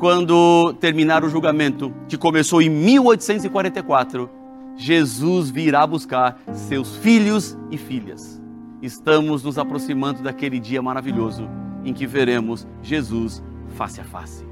Quando 0.03 0.75
terminar 0.81 1.23
o 1.23 1.29
julgamento, 1.29 1.95
que 2.09 2.19
começou 2.19 2.61
em 2.61 2.69
1844, 2.69 4.29
Jesus 4.75 5.49
virá 5.49 5.87
buscar 5.87 6.41
seus 6.53 6.97
filhos 6.97 7.57
e 7.71 7.79
filhas. 7.79 8.43
Estamos 8.83 9.45
nos 9.45 9.59
aproximando 9.59 10.21
daquele 10.21 10.59
dia 10.59 10.83
maravilhoso 10.83 11.49
em 11.85 11.95
que 11.95 12.05
veremos 12.05 12.67
Jesus 12.83 13.41
face 13.77 14.01
a 14.01 14.05
face. 14.05 14.45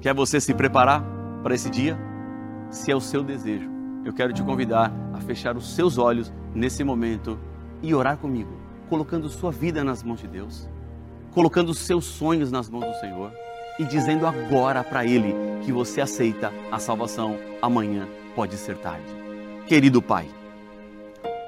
Quer 0.00 0.14
você 0.14 0.40
se 0.40 0.52
preparar 0.52 1.04
para 1.44 1.54
esse 1.54 1.70
dia? 1.70 1.96
Se 2.70 2.90
é 2.90 2.96
o 2.96 3.00
seu 3.00 3.22
desejo, 3.22 3.70
eu 4.04 4.12
quero 4.12 4.32
te 4.32 4.42
convidar 4.42 4.92
a 5.12 5.20
fechar 5.20 5.56
os 5.56 5.76
seus 5.76 5.96
olhos 5.96 6.32
nesse 6.52 6.82
momento 6.82 7.38
e 7.80 7.94
orar 7.94 8.16
comigo, 8.16 8.50
colocando 8.88 9.28
sua 9.28 9.52
vida 9.52 9.84
nas 9.84 10.02
mãos 10.02 10.18
de 10.18 10.26
Deus, 10.26 10.68
colocando 11.30 11.68
os 11.68 11.78
seus 11.78 12.04
sonhos 12.04 12.50
nas 12.50 12.68
mãos 12.68 12.84
do 12.84 12.94
Senhor 12.98 13.41
e 13.78 13.84
dizendo 13.84 14.26
agora 14.26 14.82
para 14.84 15.04
Ele 15.04 15.34
que 15.64 15.72
você 15.72 16.00
aceita 16.00 16.52
a 16.70 16.78
salvação. 16.78 17.38
Amanhã 17.60 18.06
pode 18.34 18.56
ser 18.56 18.76
tarde. 18.76 19.06
Querido 19.66 20.02
Pai, 20.02 20.26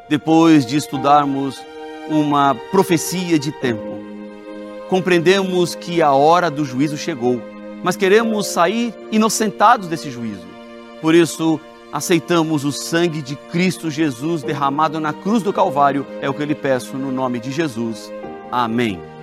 depois 0.08 0.64
de 0.64 0.76
estudarmos 0.76 1.60
uma 2.08 2.54
profecia 2.54 3.38
de 3.38 3.50
tempo, 3.52 3.98
compreendemos 4.88 5.74
que 5.74 6.00
a 6.02 6.12
hora 6.12 6.50
do 6.50 6.64
juízo 6.64 6.96
chegou, 6.96 7.42
mas 7.82 7.96
queremos 7.96 8.46
sair 8.46 8.94
inocentados 9.10 9.88
desse 9.88 10.10
juízo. 10.10 10.46
Por 11.00 11.14
isso, 11.14 11.60
aceitamos 11.92 12.64
o 12.64 12.72
sangue 12.72 13.22
de 13.22 13.36
Cristo 13.36 13.90
Jesus 13.90 14.42
derramado 14.42 14.98
na 15.00 15.12
cruz 15.12 15.42
do 15.42 15.52
Calvário, 15.52 16.06
é 16.20 16.28
o 16.28 16.34
que 16.34 16.42
eu 16.42 16.46
lhe 16.46 16.54
peço 16.54 16.96
no 16.96 17.12
nome 17.12 17.38
de 17.38 17.50
Jesus. 17.50 18.12
Amém. 18.50 19.13